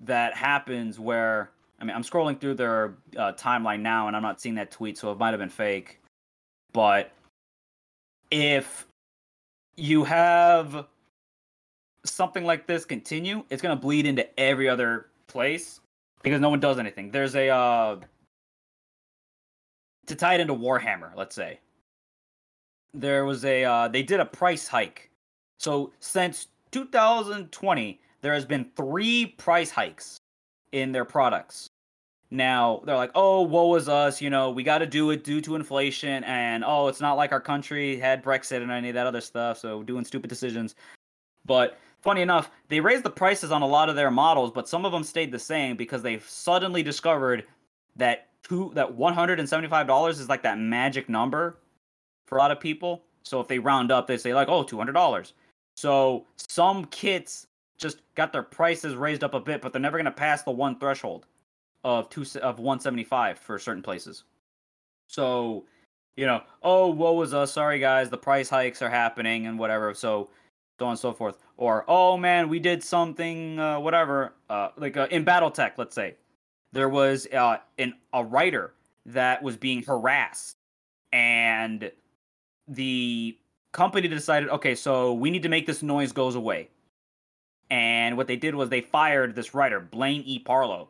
[0.03, 4.39] that happens where I mean, I'm scrolling through their uh, timeline now, and I'm not
[4.39, 5.99] seeing that tweet, so it might have been fake.
[6.72, 7.11] But
[8.31, 8.88] if
[9.76, 10.88] you have
[12.06, 15.81] something like this continue, it's gonna bleed into every other place
[16.23, 17.11] because no one does anything.
[17.11, 17.97] There's a uh,
[20.07, 21.60] to tie it into Warhammer, let's say.
[22.93, 25.10] There was a uh, they did a price hike.
[25.60, 30.19] So since 2020, there has been three price hikes
[30.76, 31.69] in their products.
[32.31, 34.22] Now they're like, "Oh, woe is us!
[34.22, 37.31] You know, we got to do it due to inflation, and oh, it's not like
[37.31, 40.76] our country had Brexit and any of that other stuff, so doing stupid decisions."
[41.45, 44.85] But funny enough, they raised the prices on a lot of their models, but some
[44.85, 47.45] of them stayed the same because they suddenly discovered
[47.95, 51.57] that two that one hundred and seventy five dollars is like that magic number
[52.27, 53.03] for a lot of people.
[53.23, 55.34] So if they round up, they say like, "Oh, two hundred dollars."
[55.77, 57.47] So some kits
[57.77, 60.52] just got their prices raised up a bit, but they're never going to pass the
[60.52, 61.26] one threshold
[61.84, 64.23] of two of 175 for certain places.
[65.07, 65.65] So,
[66.15, 67.53] you know, oh, woe was us.
[67.53, 69.93] Sorry, guys, the price hikes are happening and whatever.
[69.93, 70.30] So,
[70.80, 71.38] so on and so forth.
[71.57, 74.34] Or, oh man, we did something, uh, whatever.
[74.49, 76.15] Uh, like uh, in BattleTech, let's say,
[76.72, 78.73] there was uh, an a writer
[79.06, 80.57] that was being harassed,
[81.14, 81.91] and
[82.68, 83.38] the
[83.72, 86.69] company decided, okay, so we need to make this noise goes away.
[87.70, 90.40] And what they did was they fired this writer, Blaine E.
[90.40, 90.88] Parlow.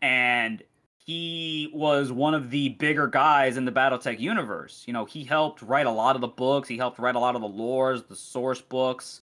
[0.00, 0.62] And
[0.96, 4.84] he was one of the bigger guys in the Battletech universe.
[4.86, 7.34] You know, he helped write a lot of the books, he helped write a lot
[7.34, 9.22] of the lores, the source books.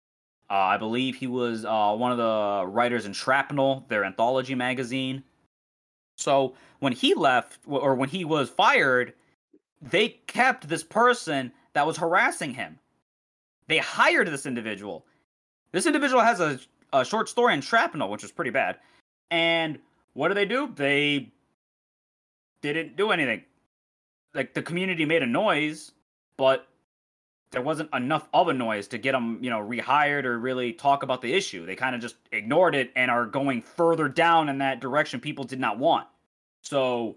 [0.51, 5.23] Uh, I believe he was uh, one of the writers in Shrapnel, their anthology magazine.
[6.16, 9.12] So when he left, or when he was fired,
[9.82, 12.78] they kept this person that was harassing him.
[13.69, 15.05] They hired this individual.
[15.73, 16.59] This individual has a,
[16.93, 18.77] a short story in Shrapnel, which is pretty bad.
[19.31, 19.78] And
[20.15, 20.73] what do they do?
[20.74, 21.31] They
[22.62, 23.43] didn't do anything.
[24.35, 25.93] Like the community made a noise,
[26.36, 26.66] but
[27.51, 31.03] there wasn't enough of a noise to get them, you know, rehired or really talk
[31.03, 31.65] about the issue.
[31.65, 35.45] They kind of just ignored it and are going further down in that direction people
[35.45, 36.07] did not want.
[36.62, 37.16] So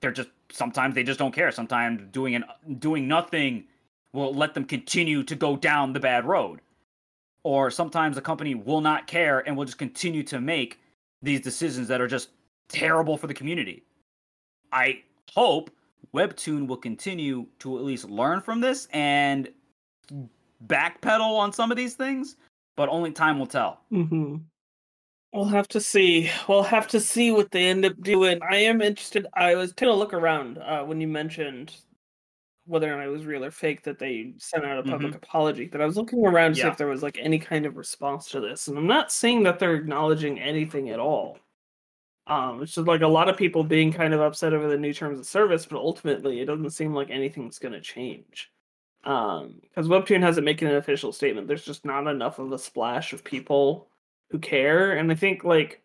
[0.00, 1.52] they're just sometimes they just don't care.
[1.52, 2.44] Sometimes doing an
[2.78, 3.64] doing nothing
[4.12, 6.60] will let them continue to go down the bad road.
[7.44, 10.80] Or sometimes the company will not care and will just continue to make
[11.22, 12.30] these decisions that are just
[12.68, 13.84] terrible for the community.
[14.72, 15.02] I
[15.32, 15.70] hope
[16.14, 19.48] Webtoon will continue to at least learn from this and
[20.66, 22.36] backpedal on some of these things,
[22.76, 23.80] but only time will tell.
[23.92, 24.36] Mm-hmm.
[25.32, 26.30] We'll have to see.
[26.48, 28.38] We'll have to see what they end up doing.
[28.48, 29.26] I am interested.
[29.34, 31.74] I was taking a look around uh, when you mentioned
[32.66, 35.16] whether or not it was real or fake that they sent out a public Mhm.
[35.16, 35.66] apology.
[35.66, 38.28] But I was looking around to see if there was like any kind of response
[38.30, 41.38] to this, and I'm not saying that they're acknowledging anything at all.
[42.26, 44.94] Um, it's just like a lot of people being kind of upset over the new
[44.94, 48.50] terms of service, but ultimately it doesn't seem like anything's going to change.
[49.04, 51.48] Um, because Webtoon hasn't made an official statement.
[51.48, 53.90] There's just not enough of a splash of people
[54.30, 55.84] who care, and I think like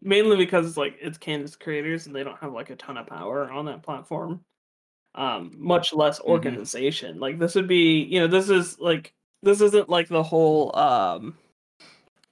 [0.00, 3.06] mainly because it's like it's Canvas creators and they don't have like a ton of
[3.06, 4.44] power on that platform.
[5.14, 7.20] Um, much less organization.
[7.20, 9.12] Like this would be, you know, this is like
[9.42, 11.36] this isn't like the whole um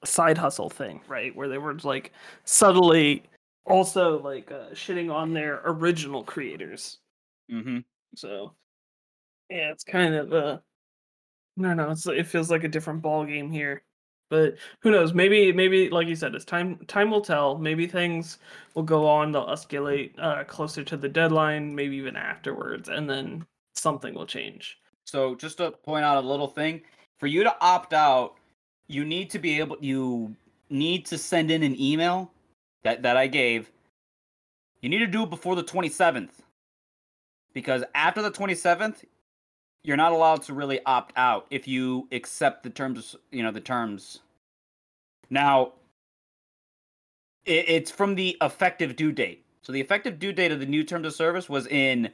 [0.05, 1.35] side hustle thing, right?
[1.37, 2.13] Where they were like
[2.45, 3.25] subtly
[3.67, 6.99] also like uh, shitting on their original creators.
[7.53, 7.81] Mm-hmm.
[8.17, 8.55] So
[9.51, 10.59] yeah, it's kind of uh
[11.57, 13.83] no, don't it's, it feels like a different ball game here.
[14.31, 15.13] But who knows?
[15.13, 17.59] Maybe maybe like you said, it's time time will tell.
[17.59, 18.39] Maybe things
[18.75, 23.45] will go on, they'll escalate uh closer to the deadline, maybe even afterwards, and then
[23.75, 24.79] something will change.
[25.05, 26.83] So just to point out a little thing,
[27.19, 28.37] for you to opt out,
[28.87, 30.35] you need to be able you
[30.71, 32.31] need to send in an email
[32.85, 33.71] that that I gave.
[34.81, 36.31] You need to do it before the 27th.
[37.53, 39.05] Because after the 27th,
[39.83, 43.61] you're not allowed to really opt out if you accept the terms, you know, the
[43.61, 44.21] terms.
[45.31, 45.73] Now,
[47.45, 49.45] it, it's from the effective due date.
[49.63, 52.11] So the effective due date of the new terms of service was in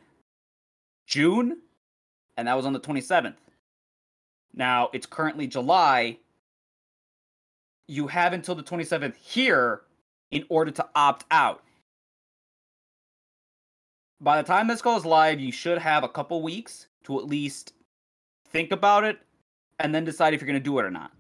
[1.07, 1.59] June
[2.37, 3.37] and that was on the 27th.
[4.55, 6.19] Now it's currently July.
[7.89, 9.83] You have until the 27th here
[10.31, 11.63] in order to opt out.
[14.21, 17.73] By the time this goes live, you should have a couple weeks to at least
[18.49, 19.19] think about it
[19.79, 21.13] and then decide if you're going to do it or not.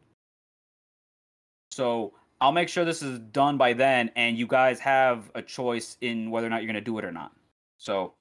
[1.71, 5.97] So I'll make sure this is done by then and you guys have a choice
[6.01, 7.33] in whether or not you're going to do it or not.
[7.79, 8.15] So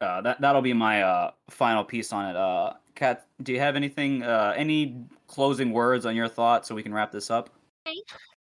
[0.00, 2.36] uh, that that'll be my uh, final piece on it.
[2.36, 6.82] Uh, Kat, do you have anything, uh, any closing words on your thoughts so we
[6.82, 7.50] can wrap this up?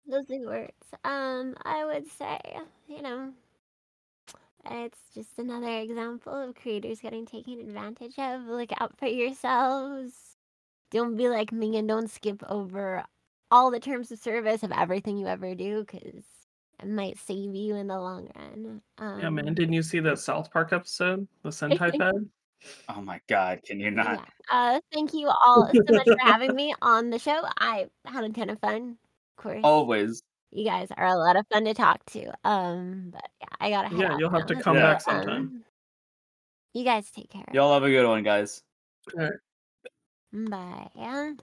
[0.09, 0.71] Closing words.
[1.03, 2.39] Um, I would say,
[2.87, 3.31] you know,
[4.69, 8.43] it's just another example of creators getting taken advantage of.
[8.43, 10.13] Look out for yourselves.
[10.91, 13.03] Don't be like me and don't skip over
[13.51, 16.23] all the terms of service of everything you ever do because
[16.81, 18.81] it might save you in the long run.
[18.97, 19.53] Um, yeah, man.
[19.53, 22.29] Didn't you see that South Park episode, the Sentai Pad?
[22.89, 24.19] Oh my God, can you not?
[24.51, 24.75] Yeah.
[24.75, 27.41] Uh, thank you all so much for having me on the show.
[27.57, 28.97] I had a ton of fun.
[29.37, 30.21] Of course, Always.
[30.51, 32.31] You guys are a lot of fun to talk to.
[32.43, 33.89] Um, but yeah, I gotta.
[33.89, 34.93] head Yeah, out you'll have to come Yeah.
[34.93, 35.41] back sometime.
[35.41, 35.63] Um,
[36.73, 37.45] you guys take care.
[37.53, 38.63] Y'all have a good one, guys.
[40.31, 41.39] Bye.